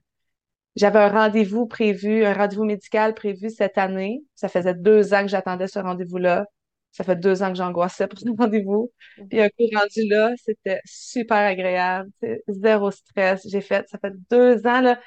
[0.75, 4.23] j'avais un rendez-vous prévu, un rendez-vous médical prévu cette année.
[4.35, 6.45] Ça faisait deux ans que j'attendais ce rendez-vous-là.
[6.93, 8.91] Ça fait deux ans que j'angoissais pour ce rendez-vous.
[9.29, 12.09] Puis un coup rendu là, c'était super agréable.
[12.47, 13.45] Zéro stress.
[13.49, 14.99] J'ai fait, ça fait deux ans, là.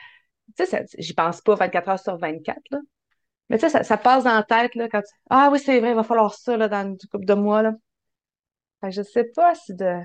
[0.57, 2.79] Tu sais, j'y pense pas 24 heures sur 24, là.
[3.49, 5.13] Mais tu sais, ça, passe dans la tête, là, quand tu...
[5.31, 7.75] Ah oui, c'est vrai, il va falloir ça, là, dans une couple de mois, là.
[8.81, 10.01] Fait que je sais pas si de,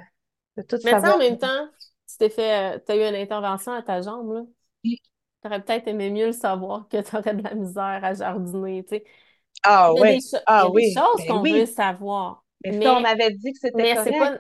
[0.58, 1.68] de tout Mais ça, en même temps,
[2.08, 4.42] tu t'es fait, euh, t'as eu une intervention à ta jambe, là.
[5.42, 9.04] T'aurais peut-être aimé mieux le savoir que t'aurais de la misère à jardiner, tu sais.
[9.64, 12.44] Ah oui, ah il y a des choses ben qu'on veut savoir.
[12.64, 14.40] Mais, mais on avait dit que c'était correct, pas,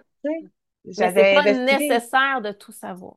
[0.91, 3.15] c'est pas nécessaire de tout savoir.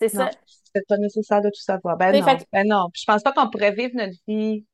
[0.00, 0.30] C'est ça.
[0.74, 1.96] C'est pas nécessaire de tout savoir.
[1.96, 2.86] Ben non, ben non.
[2.94, 4.64] je pense pas qu'on pourrait vivre notre vie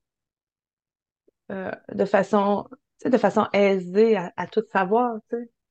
[1.50, 2.66] euh, de façon,
[3.04, 5.16] de façon aisée à, tout savoir.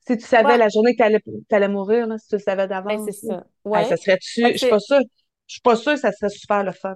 [0.07, 3.05] Si tu savais la journée que tu allais, mourir, si tu le savais d'avance.
[3.05, 3.45] Ben, c'est ça.
[3.63, 3.86] Ouais.
[3.86, 5.01] ça serait-tu, je suis pas sûre.
[5.47, 6.95] je suis pas sûre que ça serait super le fun.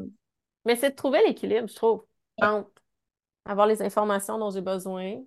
[0.65, 2.05] Mais c'est de trouver l'équilibre, je trouve,
[2.41, 2.71] entre
[3.47, 5.21] avoir les informations dont j'ai besoin,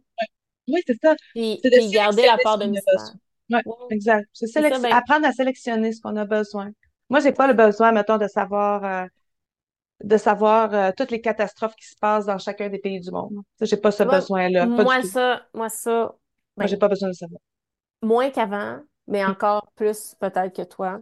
[0.69, 1.15] Oui, c'est ça.
[1.35, 3.15] puis, C'est de puis garder la part de mystère.
[3.51, 3.75] Ouais, Ouais.
[3.91, 4.29] exact.
[4.33, 6.71] C'est C'est ça, sélec- ben, apprendre à sélectionner ce qu'on a besoin.
[7.09, 9.07] Moi, j'ai pas le besoin, mettons, de savoir, euh,
[10.05, 13.33] de savoir euh, toutes les catastrophes qui se passent dans chacun des pays du monde.
[13.59, 16.15] Ça, j'ai pas ce besoin-là, pas moi, ça, moi, ça,
[16.59, 17.41] Moi, j'ai ben, pas besoin de savoir.
[18.03, 21.01] moins qu'avant, mais encore plus peut-être que toi.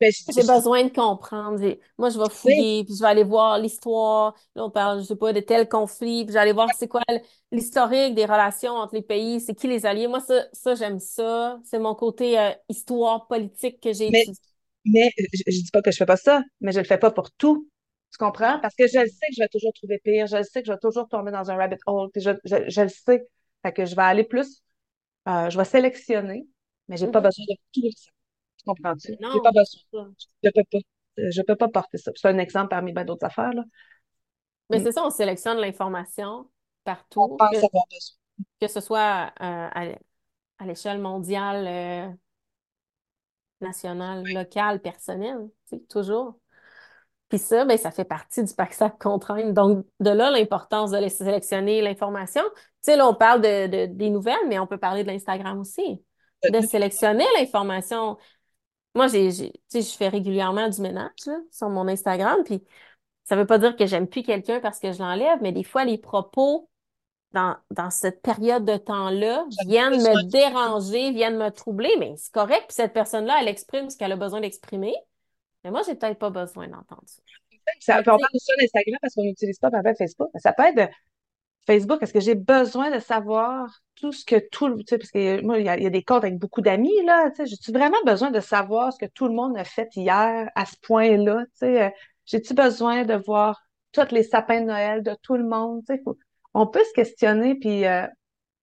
[0.00, 1.58] Ben, J'ai besoin de comprendre.
[1.96, 4.34] Moi, je vais oui, fouiller, puis je vais aller voir l'histoire.
[4.54, 6.86] Là, on parle, je sais pas, de tel conflit, puis je vais aller voir c'est
[6.88, 7.00] quoi
[7.50, 10.06] l'historique des relations entre les pays, c'est qui les alliés.
[10.06, 11.58] Moi, ça, ça j'aime ça.
[11.64, 14.26] C'est mon côté euh, histoire politique que j'ai mais,
[14.84, 17.10] mais je, je dis pas que je fais pas ça, mais je le fais pas
[17.10, 17.70] pour tout.
[18.12, 18.60] Tu comprends?
[18.60, 20.66] Parce que je le sais que je vais toujours trouver pire, je le sais que
[20.68, 23.28] je vais toujours tomber dans un rabbit hole, puis je, je, je le sais.
[23.62, 24.62] Fait que je vais aller plus,
[25.28, 26.46] euh, je vais sélectionner,
[26.88, 27.22] mais j'ai pas Mhm.
[27.22, 27.90] besoin de tout le
[28.66, 29.16] comprends-tu?
[29.16, 29.64] Pas besoin.
[29.92, 30.26] ça.
[30.42, 30.78] Je peux pas.
[31.16, 32.12] Je peux pas porter ça.
[32.14, 33.64] C'est un exemple parmi bien d'autres affaires, là.
[34.70, 34.84] Mais Mm.
[34.84, 36.46] c'est ça, on sélectionne l'information On
[36.84, 38.16] partout, que, pense avoir besoin.
[38.60, 39.94] que ce soit euh,
[40.58, 42.12] à, l'échelle mondiale, euh,
[43.60, 45.48] nationale, locale, personnelle,
[45.88, 46.38] toujours.
[47.28, 49.52] Puis ça, ben, ça fait partie du pack-sac contrainte.
[49.52, 52.42] Donc, de là, l'importance de les sélectionner l'information.
[52.54, 55.58] Tu sais, là, on parle de, de- des nouvelles, mais on peut parler de l'Instagram
[55.60, 56.02] aussi.
[56.50, 58.16] De sélectionner l'information.
[58.94, 62.62] Moi, j'ai, j'ai- tu sais, je fais régulièrement du ménage, là, sur mon Instagram, puis
[63.24, 65.84] ça veut pas dire que j'aime plus quelqu'un parce que je l'enlève, mais des fois,
[65.84, 66.68] les propos
[67.32, 72.32] dans, dans cette période de temps-là viennent me de- déranger, viennent me troubler, mais c'est
[72.32, 74.94] correct, puis cette personne-là, elle exprime ce qu'elle a besoin d'exprimer,
[75.64, 77.22] mais moi, j'ai peut-être pas besoin d'entendre ça.
[77.80, 80.30] Ça, Fait que, on tu sais, aussi d'Instagram parce qu'on n'utilise pas Facebook.
[80.36, 80.90] Ça peut être
[81.68, 84.76] Facebook parce que j'ai besoin de savoir tout ce que tout le.
[84.88, 87.30] Parce que moi, il y a, des comptes avec beaucoup d'amis, là.
[87.44, 90.76] J'ai-tu vraiment besoin de savoir ce que tout le monde a fait hier à ce
[90.80, 91.44] point-là?
[91.62, 91.90] Euh,
[92.24, 93.60] j'ai-tu besoin de voir
[93.92, 95.82] tous les sapins de Noël de tout le monde?
[96.04, 96.18] Faut-
[96.54, 98.06] on peut se questionner, puis, euh,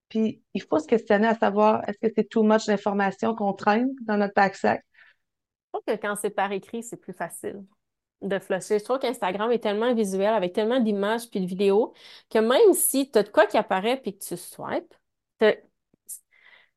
[0.10, 3.92] puis il faut se questionner à savoir est-ce que c'est too much d'informations qu'on traîne
[4.02, 4.84] dans notre pack-sac?
[4.84, 7.64] Je trouve que quand c'est par écrit, c'est plus facile
[8.22, 8.80] de flusher.
[8.80, 11.94] Je trouve qu'Instagram est tellement visuel, avec tellement d'images puis de vidéos,
[12.30, 14.94] que même si tu as de quoi qui apparaît puis que tu swipes,
[15.40, 15.54] t'as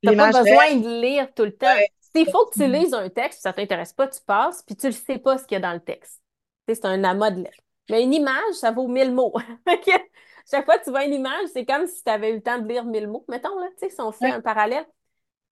[0.05, 0.83] t'as pas besoin reste.
[0.83, 1.67] de lire tout le temps.
[1.67, 1.89] Ouais.
[2.15, 4.87] S'il faut que tu lises un texte, puis ça t'intéresse pas, tu passes, puis tu
[4.87, 6.23] ne sais pas ce qu'il y a dans le texte.
[6.67, 7.63] Tu c'est un amas de lettres.
[7.91, 9.35] Mais une image, ça vaut mille mots.
[10.51, 12.59] Chaque fois que tu vois une image, c'est comme si tu avais eu le temps
[12.59, 13.25] de lire mille mots.
[13.29, 14.33] Mettons, là, tu sais, si on fait Ouais.
[14.33, 14.87] un parallèle,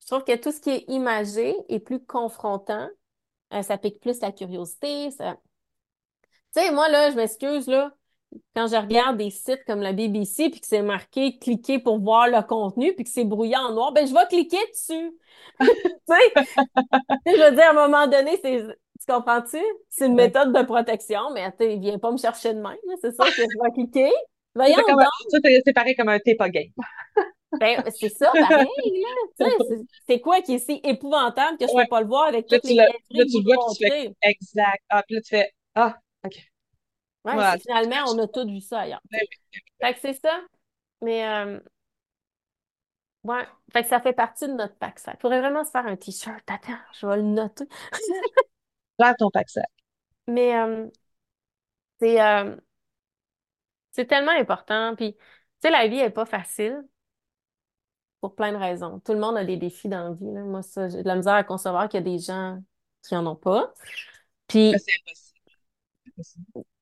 [0.03, 2.89] je trouve que tout ce qui est imagé est plus confrontant.
[3.55, 5.11] Euh, ça pique plus la curiosité.
[5.13, 5.39] Ça...
[6.57, 7.93] Tu sais, moi, là, je m'excuse, là,
[8.55, 12.29] quand je regarde des sites comme la BBC, puis que c'est marqué cliquer pour voir
[12.29, 15.13] le contenu, puis que c'est brouillé en noir, ben je vais cliquer dessus.
[16.09, 19.59] Tu sais, je veux dire, à un moment donné, c'est, tu comprends-tu?
[19.91, 20.25] C'est une Ouais.
[20.27, 22.75] méthode de protection, mais tu viens pas me chercher de là.
[23.01, 24.13] C'est sûr que je vais cliquer.
[24.55, 26.71] Voyons comme un- donc, ça, c'est pareil comme un tape game.
[27.61, 28.67] ben, c'est ça, pareil,
[29.03, 29.09] là.
[29.61, 31.85] Tu sais, c'est quoi qui est si épouvantable que je Ouais.
[31.85, 34.13] peux pas le voir avec Là, toutes tu les là, tu le vois, tu fais
[34.23, 34.83] exact.
[34.89, 35.99] Ah, puis là, tu fais Ah.
[37.25, 37.59] Ouais, Voilà.
[37.59, 39.03] finalement, on a tous vu ça ailleurs.
[39.81, 40.41] Fait que c'est ça.
[41.03, 41.61] Mais, euh,
[43.25, 43.45] ouais.
[43.73, 45.21] Fait que ça fait partie de notre pack sac.
[45.21, 46.43] Faudrait vraiment se faire un t-shirt.
[46.49, 47.65] Attends, je vais le noter.
[49.01, 49.71] Gère ton pack sac.
[50.29, 50.89] Mais, euh,
[52.01, 52.57] c'est, euh,
[53.93, 54.95] c'est tellement important.
[54.97, 55.21] Puis, tu
[55.63, 56.85] sais, la vie est pas facile
[58.21, 59.01] pour plein de raisons.
[59.01, 60.43] Tout le monde a des défis dans la vie, là.
[60.43, 62.63] Moi, ça, j'ai de la misère à concevoir qu'il y a des gens
[63.07, 63.73] qui en ont pas.
[63.77, 63.83] Ça,
[64.49, 65.26] Puis, c'est impossible.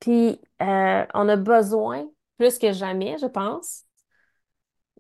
[0.01, 2.07] Puis euh, on a besoin,
[2.39, 3.85] plus que jamais, je pense,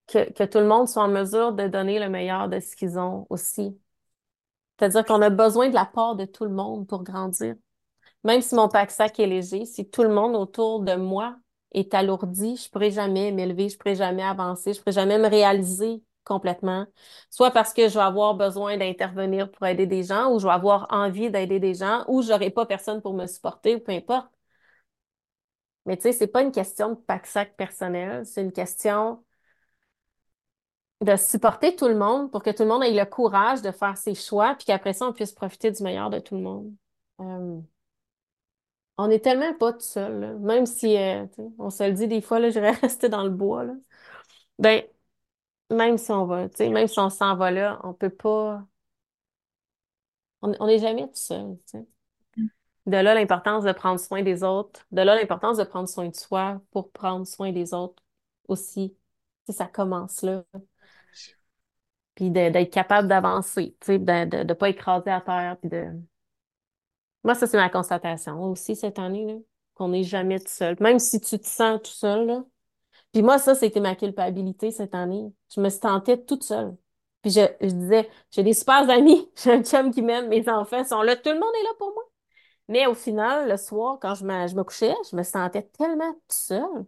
[0.07, 2.99] que, que tout le monde soit en mesure de donner le meilleur de ce qu'ils
[2.99, 3.79] ont aussi.
[4.79, 7.55] C'est-à-dire qu'on a besoin de la part de tout le monde pour grandir.
[8.25, 11.37] Même si mon pack-sac est léger, si tout le monde autour de moi
[11.73, 16.03] est alourdi, je pourrai jamais m'élever, je pourrai jamais avancer, je pourrai jamais me réaliser
[16.25, 16.87] complètement.
[17.31, 20.53] Soit parce que je vais avoir besoin d'intervenir pour aider des gens, ou je vais
[20.53, 24.29] avoir envie d'aider des gens, ou j'aurai pas personne pour me supporter, ou peu importe.
[25.87, 29.23] Mais tu sais, c'est pas une question de pack-sac personnel, c'est une question
[31.01, 33.97] de supporter tout le monde pour que tout le monde ait le courage de faire
[33.97, 36.73] ses choix, puis qu'après ça, on puisse profiter du meilleur de tout le monde.
[37.21, 37.61] Euh,
[38.99, 40.39] on est tellement pas tout seul.
[40.41, 41.27] Même si, euh,
[41.59, 43.75] on se le dit des fois, là, j'irais rester dans le bois, là.
[44.59, 44.83] Ben,
[45.71, 48.67] même si on va, tu sais, même si on s'en va là, on peut pas,
[50.43, 51.87] on n'est jamais tout seul, tu sais.
[52.87, 54.87] De là, l'importance de prendre soin des autres.
[54.93, 58.03] De là, l'importance de prendre soin de soi pour prendre soin des autres
[58.49, 58.95] aussi.
[59.47, 60.45] Tu sais, ça commence là.
[62.15, 65.87] Puis de- d'être capable d'avancer, tu sais, de ne pas écraser à terre, puis de...
[67.25, 69.35] Moi, ça, c'est ma constatation aussi cette année, là,
[69.75, 70.77] qu'on n'est jamais tout seul.
[70.81, 72.45] Même si tu te sens tout seul, là.
[73.15, 75.33] Puis moi, ça, c'était ma culpabilité cette année.
[75.55, 76.77] Je me sentais toute seule.
[77.23, 80.85] Puis je, je disais, j'ai des super amis, j'ai un chum qui m'aime, mes enfants
[80.85, 82.05] sont là, tout le monde est là pour moi.
[82.69, 86.13] Mais au final, le soir, quand je me, je me couchais, je me sentais tellement
[86.15, 86.87] toute seule.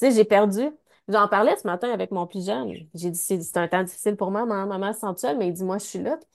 [0.00, 0.70] Tu sais, j'ai perdu.
[1.08, 2.72] J'en parlais ce matin avec mon plus jeune.
[2.94, 5.54] J'ai dit, c'est un temps difficile pour moi, maman, maman se sent seule, mais il
[5.54, 6.18] dit, moi, je suis là.
[6.18, 6.26] Tu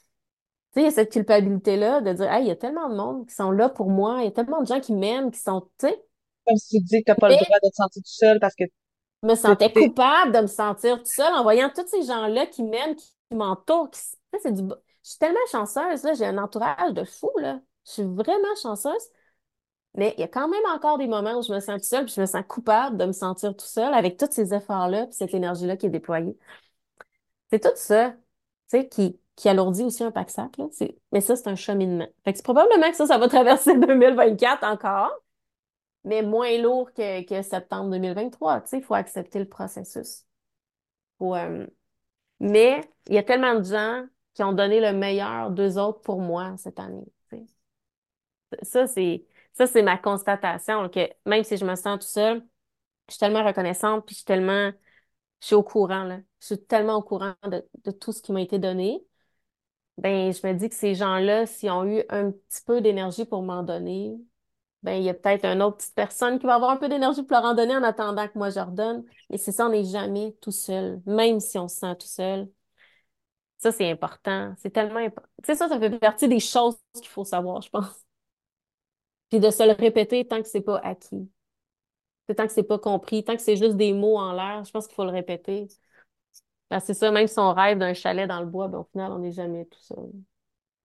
[0.74, 3.28] sais, il y a cette culpabilité-là de dire, hey, il y a tellement de monde
[3.28, 5.62] qui sont là pour moi, il y a tellement de gens qui m'aiment, qui sont,
[5.80, 6.04] tu sais,
[6.48, 8.56] Comme si tu dis que t'as pas le droit de te sentir tout seul parce
[8.56, 8.64] que
[9.24, 12.64] je me sentais coupable de me sentir toute seule en voyant tous ces gens-là qui
[12.64, 13.90] m'aiment, qui, qui m'entourent.
[13.90, 14.02] Qui,
[14.42, 14.64] c'est du,
[15.04, 17.60] je suis tellement chanceuse, là, j'ai un entourage de fou, là.
[17.86, 19.04] Je suis vraiment chanceuse.
[19.96, 22.06] Mais il y a quand même encore des moments où je me sens toute seule,
[22.06, 25.16] puis je me sens coupable de me sentir tout seul avec tous ces efforts-là, puis
[25.16, 26.38] cette énergie-là qui est déployée.
[27.52, 28.18] C'est tout ça, tu
[28.68, 30.66] sais, qui, qui alourdit aussi un pack-sac, là.
[31.12, 32.08] Mais ça, c'est un cheminement.
[32.24, 35.12] Fait que c'est probablement que ça, ça va traverser 2024 encore,
[36.06, 38.62] mais moins lourd que, que septembre 2023.
[38.62, 40.26] Tu sais, il faut accepter le processus.
[41.22, 41.68] Euh,
[42.40, 46.22] mais il y a tellement de gens qui ont donné le meilleur d'eux autres pour
[46.22, 47.06] moi cette année.
[47.32, 47.46] tu sais.
[48.64, 52.46] Ça, c'est, ça, c'est ma constatation, que même si je me sens tout seul,
[53.10, 54.72] je suis tellement reconnaissante, puis je suis tellement,
[55.42, 56.20] je suis au courant, là.
[56.42, 59.06] Je suis tellement au courant de, de tout ce qui m'a été donné.
[59.98, 63.44] Ben, je me dis que ces gens-là, s'ils ont eu un petit peu d'énergie pour
[63.44, 64.16] m'en donner,
[64.84, 67.24] ben, il y a peut-être une autre petite personne qui va avoir un peu d'énergie
[67.24, 69.04] pour leur en donner en attendant que moi je leur donne.
[69.30, 72.50] Mais c'est ça, on n'est jamais tout seul, même si on se sent tout seul.
[73.58, 74.54] Ça, c'est important.
[74.58, 75.30] C'est tellement important.
[75.42, 78.06] Tu sais, ça, ça fait partie des choses qu'il faut savoir, je pense.
[79.30, 81.30] Puis de se le répéter tant que c'est pas acquis.
[82.28, 84.72] C'est tant que c'est pas compris, tant que c'est juste des mots en l'air, je
[84.72, 85.68] pense qu'il faut le répéter.
[86.70, 89.12] Que c'est ça, même si on rêve d'un chalet dans le bois, ben, au final,
[89.12, 90.12] on n'est jamais tout seul.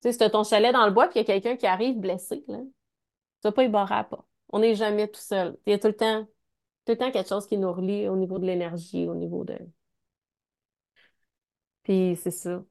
[0.03, 1.99] Tu sais, t'as ton chalet dans le bois, puis il y a quelqu'un qui arrive
[1.99, 2.59] blessé, là,
[3.43, 4.25] tu vas pas y barrer à pas.
[4.51, 5.57] On n'est jamais tout seul.
[5.67, 6.25] Il y a tout le temps,
[6.87, 9.59] tout le temps quelque chose qui nous relie au niveau de l'énergie, au niveau de...
[11.83, 12.65] Puis c'est ça.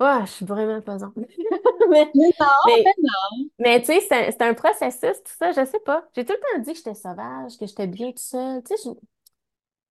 [0.00, 1.14] Ah, je suis vraiment pesante.
[1.90, 3.50] Mais, Mais non, mais, ben non.
[3.58, 6.08] mais tu sais, c'est un, c'est un processus, tout ça, je sais pas.
[6.16, 8.62] J'ai tout le temps dit que j'étais sauvage, que j'étais bien tout seul.
[8.64, 9.00] Tu sais, je-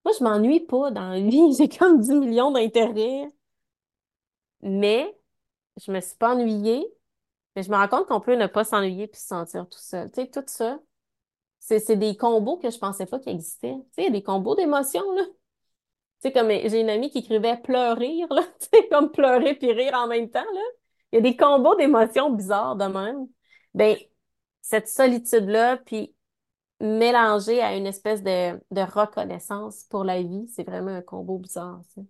[0.06, 1.54] moi, je m'ennuie pas dans la vie.
[1.58, 3.28] J'ai comme 10 millions d'intérêts.
[4.62, 5.18] Mais
[5.86, 6.86] je me suis pas ennuyée.
[7.58, 10.12] Mais je me rends compte qu'on peut ne pas s'ennuyer puis se sentir tout seul.
[10.12, 10.80] Tu sais, tout ça,
[11.58, 13.74] c'est, des combos que je pensais pas qu'ils existaient.
[13.74, 15.24] Tu sais, il y a des combos d'émotions, là.
[15.26, 18.44] Tu sais, comme j'ai une amie qui écrivait pleurer, là.
[18.60, 20.62] Tu sais, comme pleurer puis rire en même temps, là.
[21.12, 23.28] Il y a des combos d'émotions bizarres de même.
[23.74, 23.98] Ben,
[24.62, 26.16] cette solitude-là, puis
[26.80, 31.82] mélangée à une espèce de, de reconnaissance pour la vie, c'est vraiment un combo bizarre,
[31.96, 32.02] ça.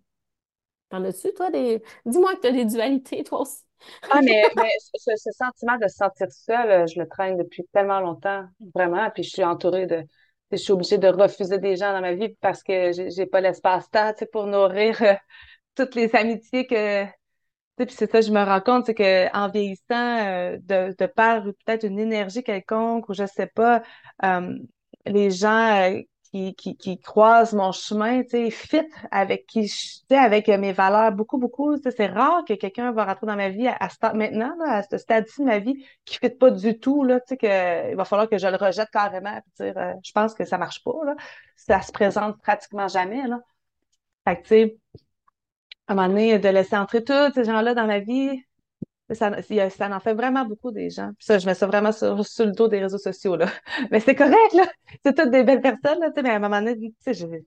[0.89, 1.81] T'en as-tu, toi, des...
[2.05, 3.66] Dis-moi que t'as des dualités, toi aussi.
[4.09, 7.99] Ah, mais, mais ce, sentiment de se sentir seule, euh, je le traîne depuis tellement
[7.99, 9.09] longtemps, vraiment.
[9.11, 10.03] Puis je suis entourée de,
[10.51, 13.41] je suis obligée de refuser des gens dans ma vie parce que j'ai j'ai pas
[13.41, 15.13] l'espace-temps, pour nourrir euh,
[15.75, 17.05] toutes les amitiés que,
[17.77, 21.43] puis c'est ça, je me rends compte, c'est que en vieillissant, euh, de, de par
[21.43, 23.83] peut-être une énergie quelconque ou je sais pas,
[25.05, 25.91] les gens
[26.31, 26.99] qui, qui, qui
[27.53, 32.07] mon chemin, tu sais, fit avec qui je, avec euh, mes valeurs, beaucoup, beaucoup, c'est
[32.07, 34.97] rare que quelqu'un va rentrer dans ma vie à, ce stade, maintenant, là, à ce
[34.97, 38.05] stade-ci de ma vie, qui fit pas du tout, là, tu sais, que, il va
[38.05, 40.93] falloir que je le rejette carrément, puis dire, euh, je pense que ça marche pas,
[41.05, 41.15] là.
[41.55, 43.39] Ça se présente pratiquement jamais, là.
[44.27, 44.77] Fait que, tu sais,
[45.87, 48.43] à un moment donné, de laisser entrer tous ces gens-là dans ma vie,
[49.15, 49.31] ça,
[49.69, 51.09] ça en fait vraiment beaucoup des gens.
[51.17, 53.47] Puis ça, je mets ça vraiment sur, sur le dos des réseaux sociaux, là.
[53.91, 54.63] Mais c'est correct, là.
[55.05, 57.45] C'est toutes des belles personnes, là, mais à un moment donné, tu sais, j'ai-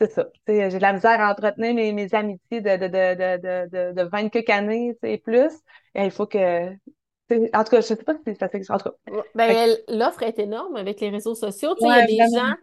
[0.00, 0.26] c'est ça.
[0.46, 3.92] J'ai de la misère à entretenir mes, mes amitiés de, de, de, de, de, de,
[3.94, 5.50] de 20 quelques années, et plus.
[5.94, 8.70] Et il faut que, en tout cas, je sais pas si ça s'explique.
[8.70, 11.74] En tout cas, Ben, l'offre est énorme avec les réseaux sociaux.
[11.80, 12.48] Il y a des vraiment.
[12.48, 12.54] gens,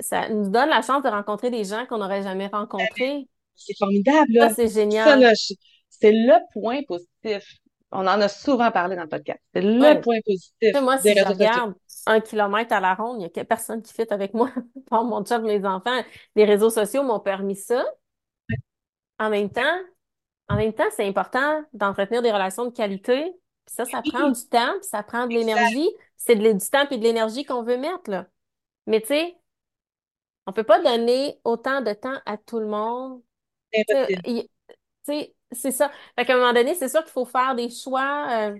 [0.00, 3.28] ça, nous donne la chance de rencontrer des gens qu'on n'aurait jamais rencontrés.
[3.56, 4.50] C'est formidable, là.
[4.50, 5.32] c'est génial.
[5.88, 7.08] c'est le point positif.
[7.90, 9.40] On en a souvent parlé dans le podcast.
[9.54, 10.00] C'est le Ouais.
[10.00, 11.74] point positif moi, des si je regarde
[12.06, 14.50] un kilomètre à la ronde, il n'y a personne qui fit avec moi,
[14.90, 16.02] par mon chat, mes enfants.
[16.36, 17.84] Les réseaux sociaux m'ont permis ça.
[19.18, 19.78] En même temps,
[20.48, 23.32] en même temps, c'est important d'entretenir des relations de qualité.
[23.66, 25.88] Puis ça, ça prend du temps, puis ça prend de l'énergie.
[26.16, 28.26] C'est du temps et de l'énergie qu'on veut mettre, là.
[28.86, 29.36] Mais tu sais,
[30.46, 33.22] on peut pas donner autant de temps à tout le monde.
[33.72, 33.84] Tu
[35.04, 35.90] sais, c'est ça.
[36.18, 38.28] Fait qu'à un moment donné, c'est sûr qu'il faut faire des choix.
[38.50, 38.58] euh,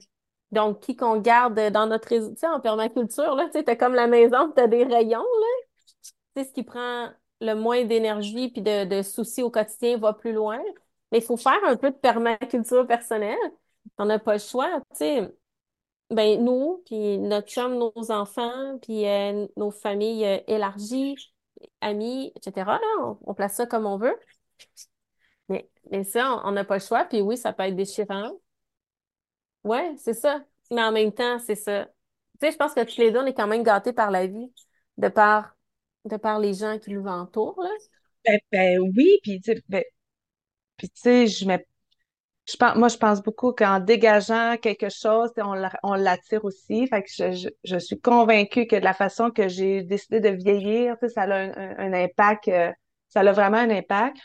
[0.52, 2.30] donc, qui qu'on garde dans notre réseau.
[2.32, 5.46] Tu sais, en permaculture, là, tu sais, t'as comme la maison, t'as des rayons, là.
[6.36, 7.10] Tu sais, ce qui prend
[7.40, 10.58] le moins d'énergie puis de, de soucis au quotidien va plus loin.
[11.12, 13.38] Mais il faut faire un peu de permaculture personnelle.
[13.98, 15.34] On n'a pas le choix, tu sais.
[16.10, 21.16] ben, nous, puis notre chum, nos enfants, puis euh, nos familles euh, élargies,
[21.82, 24.16] amis, etc., là, on place ça comme on veut.
[25.90, 27.04] Mais, ça, on n'a pas le choix.
[27.04, 28.32] Puis oui, ça peut être déchirant.
[29.64, 30.44] Ouais, c'est ça.
[30.70, 31.86] Mais en même temps, c'est ça.
[32.40, 34.26] Tu sais, je pense que tous les deux, on est quand même gâtés par la
[34.26, 34.52] vie,
[34.96, 35.56] de par,
[36.04, 37.70] de par les gens qui nous entourent, là.
[38.24, 39.82] Ben, ben oui, puis tu ben,
[40.76, 41.46] puis, tu sais, je
[42.46, 46.86] Je pense, moi, je pense beaucoup qu'en dégageant quelque chose, on, l'a- on l'attire aussi.
[46.88, 50.30] Fait que je, je, je suis convaincue que de la façon que j'ai décidé de
[50.30, 52.72] vieillir, ça a un, un- un impact, euh,
[53.08, 54.16] ça a vraiment un impact.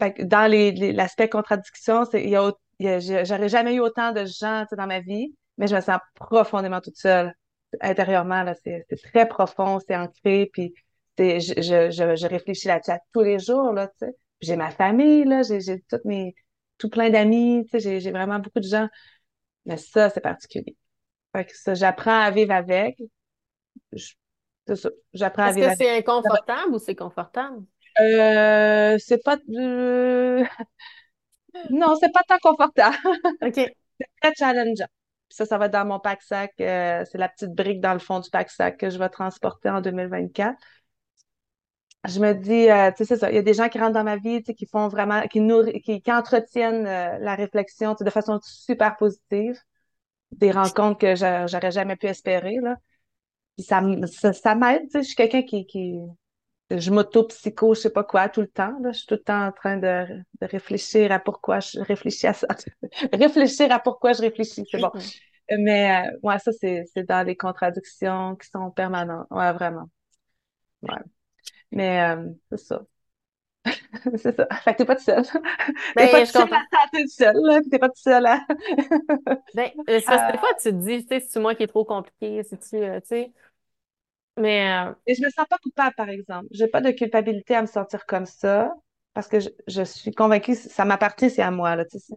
[0.00, 4.24] Que dans les, les- l'aspect contradiction, il y a, a- j'aurais jamais eu autant de
[4.24, 7.34] gens, dans ma vie, mais je me sens profondément toute seule.
[7.80, 10.72] Intérieurement, là, c'est, très profond, c'est ancré, puis
[11.18, 13.90] je, je, je, je réfléchis là-dessus à tous les jours, là,
[14.40, 16.34] J'ai ma famille, là, j'ai, j'ai toutes mes,
[16.78, 18.88] tout plein d'amis, j'ai, j'ai vraiment beaucoup de gens,
[19.66, 20.76] mais ça, c'est particulier.
[21.36, 22.98] Fait que ça, j'apprends à vivre avec.
[24.66, 25.78] C'est ça, j'apprends à Est-ce vivre que avec.
[25.78, 27.64] c'est inconfortable ou c'est confortable?
[28.00, 29.36] Euh, c'est pas,
[31.70, 32.96] non, c'est pas tant confortable.
[33.42, 33.54] OK.
[34.22, 34.86] très challengeant.
[35.30, 36.52] Ça, ça va dans mon pack-sac.
[36.60, 39.80] euh, c'est la petite brique dans le fond du pack-sac que je vais transporter en
[39.80, 40.58] 2024.
[42.06, 43.30] Je me dis, euh, tu sais, c'est ça.
[43.30, 45.22] Il y a des gens qui rentrent dans ma vie, tu sais, qui font vraiment,
[45.28, 49.56] qui nourrissent, qui, qui entretiennent euh, la réflexion, tu sais, de façon super positive.
[50.32, 52.76] Des rencontres que j'a- j'aurais jamais pu espérer, là.
[53.56, 53.82] Puis ça,
[54.12, 54.98] ça, ça m'aide, tu sais.
[55.02, 55.94] Je suis quelqu'un qui, qui,
[56.70, 58.92] je m'auto-psycho, je sais pas quoi, tout le temps, là.
[58.92, 60.06] Je suis tout le temps en train de,
[60.40, 62.46] de réfléchir à pourquoi je réfléchis à ça.
[63.12, 64.90] Réfléchir à pourquoi je réfléchis, c'est bon.
[65.58, 69.26] Mais euh, ouais, ça, c'est, c'est dans les contradictions qui sont permanentes.
[69.30, 69.88] Ouais, vraiment.
[70.82, 70.98] Ouais.
[71.72, 72.82] Mais euh, c'est ça.
[74.16, 74.46] C'est ça.
[74.64, 75.22] Fait que t'es pas tout seul.
[75.98, 77.60] T'es pas Ben, tout seul à tenter tout seul, là.
[77.70, 78.46] T'es pas tout seul à...
[79.54, 81.62] Ben, euh, c'est parce que des fois, tu te dis, tu sais, c'est moi qui
[81.62, 83.32] est trop compliqué, c'est-tu, tu sais.
[84.38, 86.48] Mais, euh, Et je me sens pas coupable, par exemple.
[86.50, 88.72] J'ai pas de culpabilité à me sentir comme ça
[89.14, 91.84] parce que je, je suis convaincue, ça m'appartient, c'est à moi, là.
[91.86, 92.14] Tu sais,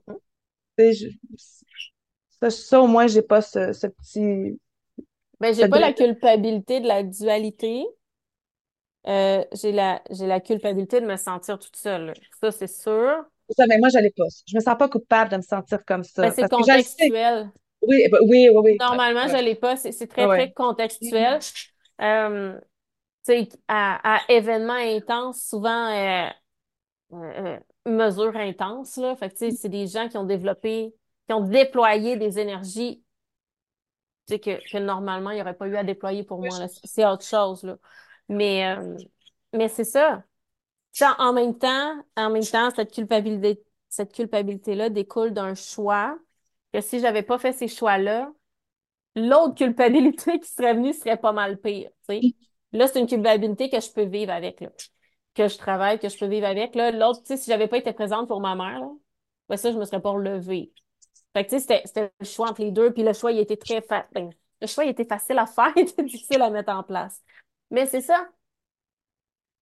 [0.78, 1.10] c'est- je-
[2.42, 4.60] ça, ça, au moins, j'ai pas ce, ce petit...
[5.42, 7.86] ben, j'ai pas la culpabilité de la dualité.
[9.08, 12.14] Euh, j'ai la, j'ai la culpabilité de me sentir toute seule.
[12.40, 13.26] Ça, c'est sûr.
[13.58, 14.24] Ça, mais moi, je l'ai pas.
[14.48, 16.72] Je me sens pas coupable de me sentir comme Ben, ça c'est parce que je
[16.72, 17.12] le sais.
[17.12, 17.52] contextuel.
[17.88, 18.82] Oui, bah, oui, oui, oui.
[18.92, 19.76] Ouais, Normalement, je ouais, l'ai pas.
[19.78, 21.46] C'est c'est ouais, très, très contextuel.
[22.02, 22.60] Euh,
[23.68, 26.30] à, événements intenses, souvent, euh,
[27.14, 29.16] euh, mesures intenses, là.
[29.16, 30.94] Fait que, c'est des gens qui ont développé,
[31.28, 33.04] qui ont déployé des énergies,
[34.28, 36.68] que, que normalement, il n'y aurait pas eu à déployer pour moi.
[36.84, 37.78] C'est autre chose, là.
[38.30, 38.76] Mais,
[39.54, 40.24] mais c'est ça.
[41.20, 46.18] En même temps, en même temps, cette culpabilité, cette culpabilité-là découle d'un choix
[46.74, 48.32] que si j'avais pas fait ces choix-là,
[49.16, 52.22] l'autre culpabilité qui serait venue serait pas mal pire, sais.
[52.74, 54.70] Là, c'est une culpabilité que je peux vivre avec, là.
[55.34, 56.92] Que je travaille, que je peux vivre avec, là.
[56.92, 58.90] L'autre, tu sais, si j'avais pas été présente pour ma mère, là,
[59.50, 60.72] ben ça, je me serais pas relevée.
[61.34, 63.40] Fait que, tu sais, c'était, c'était le choix entre les deux, puis le choix, il
[63.40, 64.08] était très fa...
[64.14, 64.30] ben,
[64.62, 67.22] le choix, il était facile à faire, il était difficile à mettre en place.
[67.70, 68.28] Mais c'est ça.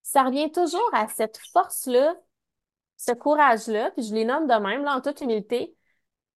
[0.04, 2.16] Ça revient toujours à cette force-là,
[2.98, 5.76] ce courage-là, puis je les nomme de même, là, en toute humilité,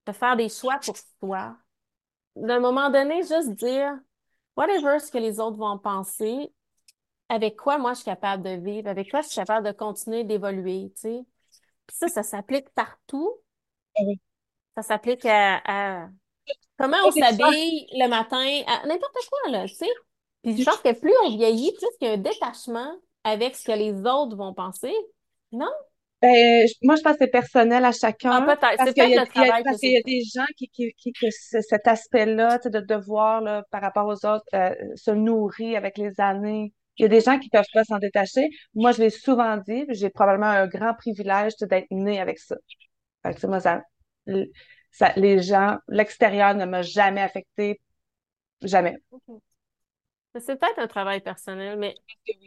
[0.07, 1.57] de faire des choix pour soi.
[2.35, 3.93] D'un moment donné, juste dire,
[4.57, 6.51] whatever ce que les autres vont penser,
[7.29, 10.23] avec quoi moi je suis capable de vivre, avec quoi je suis capable de continuer
[10.23, 11.25] d'évoluer, tu sais.
[11.87, 13.35] Puis ça, ça s'applique partout.
[13.99, 14.19] Oui.
[14.75, 15.61] Ça s'applique à,
[16.03, 16.09] à
[16.79, 19.89] comment on s'habille le matin, à n'importe quoi, là, tu sais.
[20.43, 23.65] Puis je pense que plus on vieillit, plus il y a un détachement avec ce
[23.65, 24.93] que les autres vont penser.
[25.51, 25.71] Non?
[26.23, 28.77] Ben, je- moi, je pense que c'est personnel à Ah, chacun peut-être.
[28.77, 32.59] parce C'est qu'il y y a- des gens qui, qui, qui que ce- cet aspect-là,
[32.59, 36.73] de devoir là, par rapport aux autres euh, se nourrir avec les années.
[36.97, 38.47] Il y a des gens qui peuvent pas s'en détacher.
[38.73, 42.55] Moi, je l'ai souvent dit, j'ai probablement un grand privilège d'être née avec ça.
[43.23, 43.81] Fait que, tu sais, moi, ça,
[44.91, 47.81] ça, les gens, l'extérieur ne m'a jamais affecté,
[48.61, 48.95] jamais.
[50.39, 52.01] C'est peut-être un travail personnel, mais,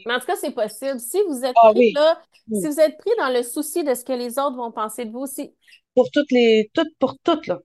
[0.05, 1.01] mais en tout cas, c'est possible.
[1.01, 2.20] Si vous êtes Ah pris oui, là,
[2.53, 2.68] si oui.
[2.68, 5.26] vous êtes pris dans le souci de ce que les autres vont penser de vous,
[5.26, 5.55] si,
[5.95, 7.59] Pour toutes les, toutes, pour toutes, là.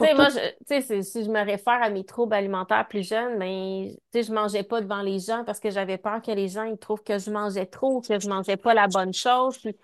[0.00, 2.88] tu sais, moi, je, tu sais, c'est- si je me réfère à mes troubles alimentaires
[2.88, 6.20] plus jeunes, mais, tu sais, je mangeais pas devant les gens parce que j'avais peur
[6.22, 9.12] que les gens, ils trouvent que je mangeais trop, que je mangeais pas la bonne
[9.14, 9.58] chose.
[9.58, 9.76] Puis,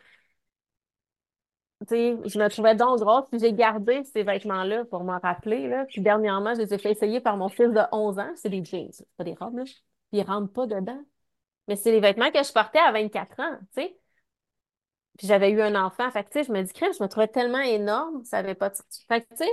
[1.80, 5.84] je me trouvais donc grosse, puis j'ai gardé ces vêtements-là pour m'en rappeler, là.
[5.86, 8.32] Puis dernièrement, je les ai fait essayer par mon fils de 11 ans.
[8.36, 9.64] C'est des jeans, c'est pas des robes, là.
[10.12, 11.00] Ils rentrent pas dedans.
[11.68, 13.96] Mais c'est les vêtements que je portais à 24 ans, tu sais.
[15.18, 16.10] Puis j'avais eu un enfant.
[16.10, 18.76] Fait je me dis, crème, je me trouvais tellement énorme, ça avait pas de...
[19.08, 19.44] Fait que,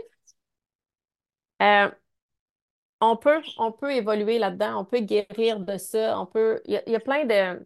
[1.61, 1.89] euh,
[3.01, 6.61] on peut, on peut évoluer là-dedans, on peut guérir de ça, on peut.
[6.65, 7.65] Il y a, il y a plein de.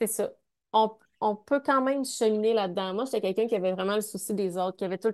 [0.00, 0.32] C'est ça.
[0.72, 2.94] On, on peut quand même cheminer là-dedans.
[2.94, 5.12] Moi, j'étais quelqu'un qui avait vraiment le souci des autres, qui avait tout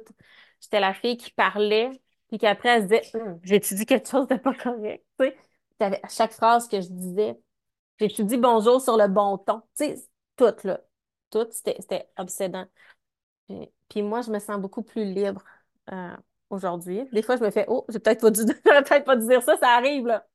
[0.61, 1.91] J'étais la fille qui parlait,
[2.29, 5.05] puis qu'après, elle se disait, Hum, j'ai-tu dit quelque chose de pas correct?
[5.19, 5.27] Tu
[5.81, 7.39] sais, à chaque phrase que je disais,
[7.99, 9.63] j'ai-tu dit bonjour sur le bon ton?
[9.77, 9.97] Tu sais,
[10.37, 10.81] tout, là.
[11.31, 12.67] Tout, c'était obsédant.
[13.89, 15.43] Puis, moi, je me sens beaucoup plus libre
[15.93, 16.17] euh,
[16.51, 17.05] aujourd'hui.
[17.13, 19.57] Des fois, je me fais, oh, j'ai peut-être pas dû, peut-être pas dû dire ça,
[19.57, 20.27] ça arrive, là.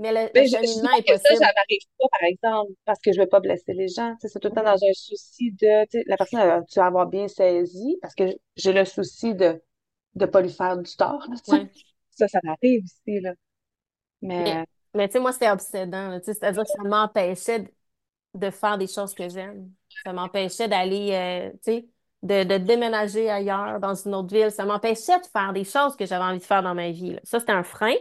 [0.00, 3.20] Mais le, le Mais cheminement est que ça, m'arrive pas, par exemple, parce que je
[3.20, 4.14] veux pas blesser les gens.
[4.20, 7.28] C'est tout le temps dans un souci de, la personne, elle, tu vas avoir bien
[7.28, 8.24] saisi, parce que
[8.56, 9.62] j'ai le souci de
[10.14, 11.24] de pas lui faire du tort.
[11.48, 11.70] Ouais.
[12.10, 13.32] Ça, ça m'arrive aussi, là.
[14.22, 17.68] Mais, Mais, mais tu sais, moi, c'était obsédant, là, c'est-à-dire que ça m'empêchait de,
[18.34, 19.70] de faire des choses que j'aime.
[20.04, 21.88] Ça m'empêchait d'aller, euh, tu sais,
[22.22, 24.50] de, de déménager ailleurs, dans une autre ville.
[24.50, 27.20] Ça m'empêchait de faire des choses que j'avais envie de faire dans ma vie, là.
[27.22, 27.94] Ça, c'était un frein.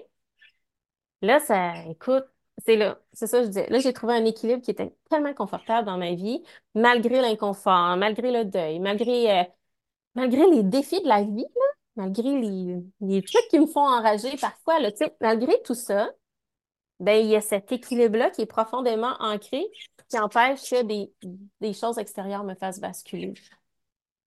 [1.22, 2.26] Là, ça, écoute,
[2.66, 3.70] c'est là, c'est ça que je disais.
[3.70, 6.44] Là, j'ai trouvé un équilibre qui était tellement confortable dans ma vie,
[6.76, 9.44] malgré l'inconfort, malgré le deuil, malgré, euh,
[10.16, 11.62] malgré les défis de la vie, là,
[11.98, 14.92] malgré les, les trucs qui me font enrager parfois, là,
[15.22, 16.10] malgré tout ça,
[17.00, 19.66] ben, il y a cet équilibre-là qui est profondément ancré,
[20.10, 21.14] qui empêche que des,
[21.62, 23.34] des choses extérieures me fassent basculer.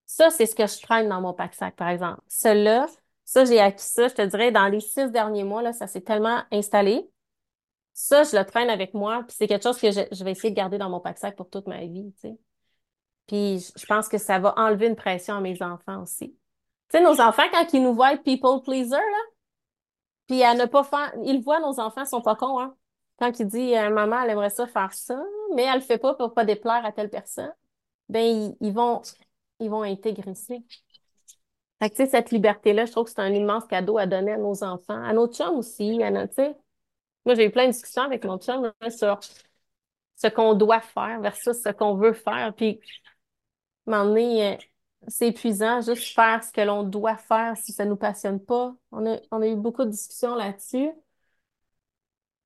[0.06, 2.20] Ça, c'est ce que je traîne dans mon pack-sac, par exemple.
[2.28, 2.86] Cela,
[3.24, 6.00] ça, j'ai acquis ça, je te dirais, dans les six derniers mois, là, ça s'est
[6.00, 7.08] tellement installé.
[7.94, 10.50] Ça, je le traîne avec moi, puis c'est quelque chose que je, je vais essayer
[10.50, 12.38] de garder dans mon pack-sac pour toute ma vie, tu sais.
[13.26, 16.30] Puis je pense que ça va enlever une pression à mes enfants aussi.
[16.90, 19.22] Tu sais, nos enfants, quand ils nous voient people pleaser, là,
[20.26, 20.88] puis à ne pas
[21.24, 22.76] ils voient nos enfants, ils sont pas cons, hein.
[23.18, 25.22] Quand il dit, euh, maman, elle aimerait ça faire ça,
[25.54, 27.52] mais elle le fait pas pour pas déplaire à telle personne,
[28.08, 29.02] ben, ils, ils vont,
[29.60, 30.54] ils vont intégrer ça.
[31.82, 35.02] Fait cette liberté-là, je trouve que c'est un immense cadeau à donner à nos enfants,
[35.02, 36.54] à nos chums aussi, à notre.
[37.24, 39.18] Moi, j'ai eu plein de discussions avec mon chum là, sur
[40.16, 42.54] ce qu'on doit faire versus ce qu'on veut faire.
[42.54, 42.80] Puis,
[43.86, 44.56] donné, euh,
[45.08, 48.74] c'est épuisant, juste faire ce que l'on doit faire si ça nous passionne pas.
[48.92, 50.90] On a, on a eu beaucoup de discussions là-dessus.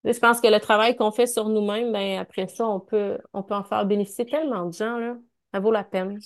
[0.05, 3.18] Là, Je pense que le travail qu'on fait sur nous-mêmes, ben, après ça, on peut,
[3.34, 5.16] on peut en faire bénéficier tellement de gens, là.
[5.53, 6.18] Ça vaut la peine.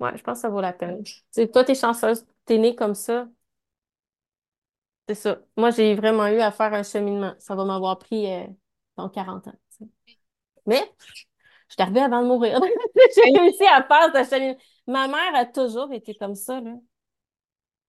[0.00, 1.02] Ouais, je pense que ça vaut la peine.
[1.34, 3.28] Tu toi, t'es chanceuse, t'es née comme ça.
[5.08, 5.38] C'est ça.
[5.56, 7.34] Moi, j'ai vraiment eu à faire un cheminement.
[7.38, 8.46] Ça va m'avoir pris, euh,
[8.96, 9.54] dans 40 ans.
[10.66, 10.82] Mais,
[11.68, 12.60] je suis arrivée avant de mourir.
[13.16, 14.58] J'ai réussi à faire ce cheminement.
[14.86, 16.72] Ma mère a toujours été comme ça, là.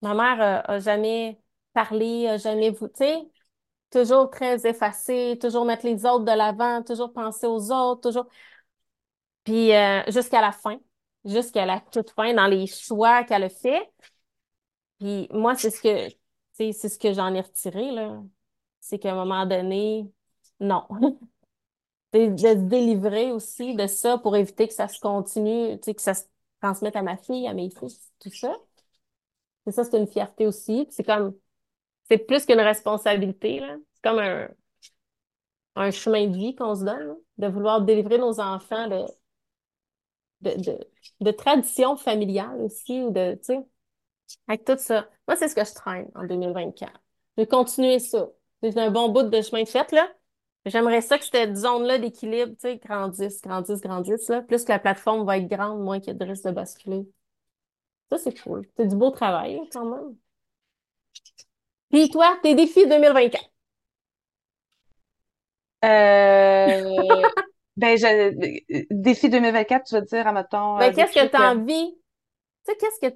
[0.02, 1.40] Ma mère euh, a, jamais
[1.74, 3.18] parlé, a jamais, vou- tu sais,
[3.92, 8.28] toujours très effacée, toujours mettre les autres de l'avant, toujours penser aux autres, toujours.
[9.44, 10.80] Puis euh, jusqu'à la fin,
[11.26, 13.90] jusqu'à la toute fin, dans les choix qu'elle a fait.
[15.00, 16.14] Puis moi, c'est ce que,
[16.54, 18.22] c'est ce que j'en ai retiré, là.
[18.82, 20.12] C'est qu'à un moment donné,
[20.60, 20.86] non.
[22.14, 25.94] De, de se délivrer aussi de ça pour éviter que ça se continue, tu sais,
[25.94, 26.24] que ça se
[26.62, 28.56] transmette à ma fille, à mes fils, tout ça.
[29.66, 30.88] C'est ça, c'est une fierté aussi.
[30.90, 31.36] C'est comme,
[32.10, 33.78] c'est plus qu'une responsabilité, là.
[33.96, 34.50] C'est comme un,
[35.76, 39.04] un chemin de vie qu'on se donne, là, de vouloir délivrer nos enfants de,
[40.42, 40.80] de, de,
[41.22, 43.60] de traditions familiales aussi, ou de, tu sais,
[44.48, 45.10] avec tout ça.
[45.28, 47.02] Moi, c'est ce que je traîne en 2024.
[47.38, 48.30] Je vais continuer ça.
[48.64, 50.10] J'ai un bon bout de chemin de fait, là.
[50.66, 54.42] J'aimerais ça que cette zone-là d'équilibre, tu sais, grandisse, grandisse, grandisse, là.
[54.42, 57.08] Plus que la plateforme va être grande, moins qu'il y a de risque de basculer.
[58.12, 58.68] Ça, c'est cool.
[58.78, 60.16] C'est du beau travail, quand même.
[61.92, 63.46] Puis toi, tes défis 2024.
[65.86, 67.30] euh,
[67.80, 71.52] ben, je, défi 2024, tu veux dire, admettons, euh, Ben, des qu'est-ce que tu as
[71.52, 71.96] euh, envie?
[72.66, 73.16] Tu sais, qu'est-ce que,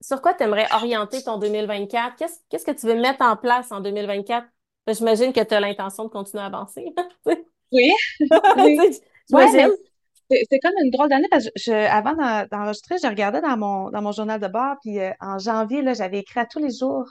[0.00, 2.16] sur quoi tu aimerais orienter ton 2024?
[2.16, 4.46] Qu'est-ce, qu'est-ce que tu veux mettre en place en 2024?
[4.86, 6.94] Ben, j'imagine que tu as l'intention de continuer à avancer.
[7.72, 7.92] oui,
[9.32, 9.72] Ouais, J'imagine.
[10.30, 13.90] c'est comme une drôle d'année parce que je, avant d'en- d'enregistrer, je regardais dans mon,
[13.90, 16.70] dans mon journal de bord, puis euh, en janvier, là, j'avais écrit à tous les
[16.72, 17.06] jours.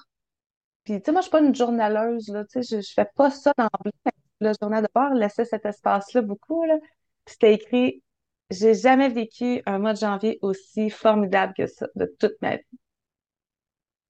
[0.83, 3.07] Puis, tu sais, moi, je suis pas une journaleuse, là, tu sais, je, je fais
[3.15, 3.91] pas ça dans le
[4.59, 6.77] journal de bord, laisser cet espace-là beaucoup, là.
[7.25, 8.03] Puis c'était écrit,
[8.49, 12.79] j'ai jamais vécu un mois de janvier aussi formidable que ça, de toute ma vie.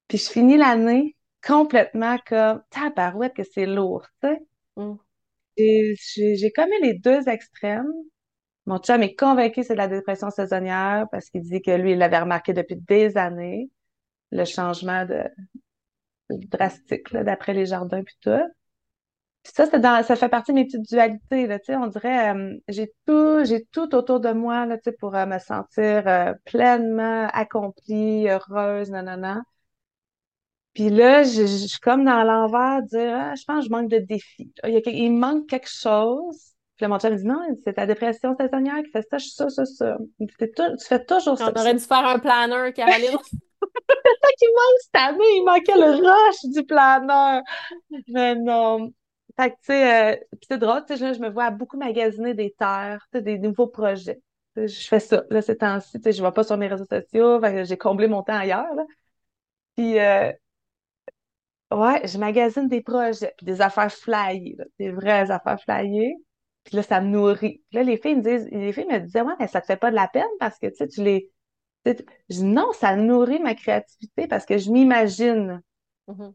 [0.07, 1.15] Puis je finis l'année
[1.45, 4.39] complètement comme, tabarouette que c'est lourd, tu sais.
[4.77, 4.95] Mm.
[5.57, 7.91] J'ai eu les deux extrêmes.
[8.65, 11.91] Mon chum est convaincu que c'est de la dépression saisonnière parce qu'il dit que lui,
[11.91, 13.69] il l'avait remarqué depuis des années,
[14.31, 15.23] le changement de,
[16.29, 18.31] drastique, d'après les jardins puis tout.
[19.43, 22.33] Puis ça, dans, ça fait partie de mes petites dualités, là, tu sais, on dirait,
[22.33, 26.07] euh, j'ai tout, j'ai tout autour de moi, là, tu sais, pour euh, me sentir
[26.07, 29.41] euh, pleinement accomplie, heureuse, nanana.
[30.73, 33.89] Puis là, je, je suis comme dans l'envers, dire, ah, je pense que je manque
[33.89, 34.51] de défis.
[34.63, 36.53] Il, y a, il manque quelque chose.
[36.77, 39.49] Puis là, mon chum me dit, non, c'est ta dépression saisonnière qui fait ça, ça,
[39.49, 39.97] ça, ça.
[40.19, 41.51] Tu fais, tout, tu fais toujours ça.
[41.55, 43.17] On aurait dû faire un planeur, Caroline.
[43.27, 45.35] c'est ça qui manque cette année.
[45.35, 47.41] Il manquait le rush du planeur.
[48.07, 48.89] Mais non.
[49.37, 50.17] Fait que, tu sais, euh,
[50.47, 54.21] c'est drôle, tu sais, je, me vois beaucoup magasiner des terres, des nouveaux projets.
[54.55, 57.41] Je fais ça, là, ces temps-ci, tu sais, je vois pas sur mes réseaux sociaux,
[57.63, 58.83] j'ai comblé mon temps ailleurs, là.
[59.75, 60.31] Puis, euh,
[61.71, 66.15] ouais, je magasine des projets, puis des affaires flyées, des vraies affaires flyées.
[66.63, 67.61] Puis là, ça me nourrit.
[67.69, 69.77] Puis là, les filles me disent, les filles me disaient, ouais, mais ça te fait
[69.77, 71.29] pas de la peine parce que, tu sais, tu les,
[71.85, 71.93] je
[72.29, 75.61] dis, non, ça nourrit ma créativité parce que je m'imagine.
[76.07, 76.33] Mm-hmm.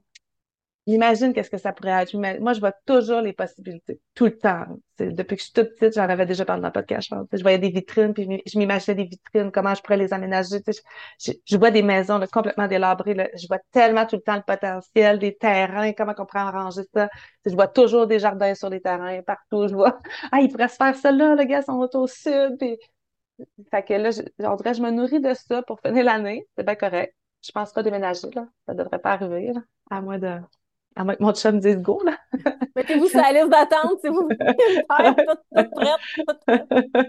[0.89, 2.14] J'imagine qu'est-ce que ça pourrait être.
[2.14, 4.64] Moi, je vois toujours les possibilités, tout le temps.
[4.99, 7.59] Depuis que je suis toute petite, j'en avais déjà parlé dans le podcast, je voyais
[7.59, 10.61] des vitrines, puis je m'imaginais des vitrines, comment je pourrais les aménager.
[11.20, 13.30] Je, vois des maisons complètement délabrées.
[13.36, 17.11] Je vois tellement tout le temps le potentiel, des terrains, comment on pourrait arranger ça.
[17.45, 19.68] Je vois toujours des jardins sur les terrains, partout.
[19.68, 20.01] Je vois,
[20.32, 22.57] ah, il pourrait se faire ça là, le gars, sont au sud.
[23.70, 26.47] Fait que là, je, on dirait, je me nourris de ça pour finir l'année.
[26.57, 27.14] C'est bien correct.
[27.47, 28.49] Je pense pas déménager, là.
[28.66, 29.61] Ça devrait pas arriver, là,
[29.91, 30.41] à moins de
[30.99, 32.19] à moins que mon chum dise go, là.
[32.75, 37.09] Mettez-vous sur la liste d'attente si vous voulez toute, prête,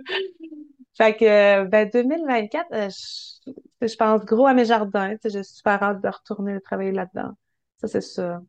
[0.96, 5.12] Fait que, ben, 2024, euh, je, je, pense gros à mes jardins.
[5.14, 7.32] Tu sais, j'ai super hâte de retourner travailler là-dedans.
[7.78, 8.42] Ça, c'est ça.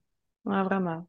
[0.45, 1.07] Ouais, vraiment.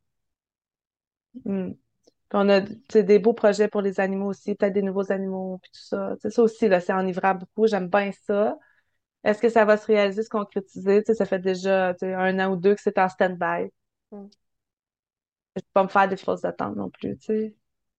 [1.44, 1.72] Hmm.
[1.72, 5.72] Puis on a des beaux projets pour les animaux aussi, peut-être des nouveaux animaux, puis
[5.74, 6.16] tout ça.
[6.22, 7.68] C'est ça aussi, là, c'est enivrant beaucoup.
[7.68, 8.58] J'aime bien ça.
[9.24, 11.04] Est-ce que ça va se réaliser, se concrétiser?
[11.04, 13.70] Tu sais, ça fait déjà un an ou deux que c'est en stand-by.
[14.12, 14.28] Mm.
[15.56, 17.56] Je peux pas me faire des fausses attentes non plus, tu sais.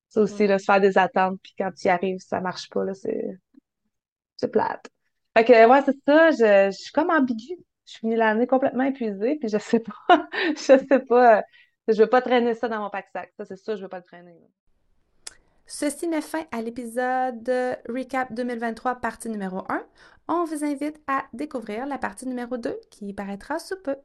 [0.08, 0.46] Ça aussi, mm.
[0.46, 3.38] là, se faire des attentes, puis quand tu y arrives, ça marche pas, là, c'est,
[4.36, 4.86] c'est plate.
[5.36, 7.56] Fait que, ouais, c'est ça, je, je suis comme ambiguë.
[7.86, 11.42] Je suis finie l'année complètement épuisée, puis je sais pas, je sais pas,
[11.88, 13.32] je veux pas traîner ça dans mon pack-sac.
[13.36, 14.38] Ça, c'est ça, je veux pas le traîner.
[15.66, 17.48] Ceci met fin à l'épisode
[17.88, 19.82] Recap 2023, partie numéro 1.
[20.28, 23.96] On vous invite à découvrir la partie numéro 2 qui paraîtra sous peu.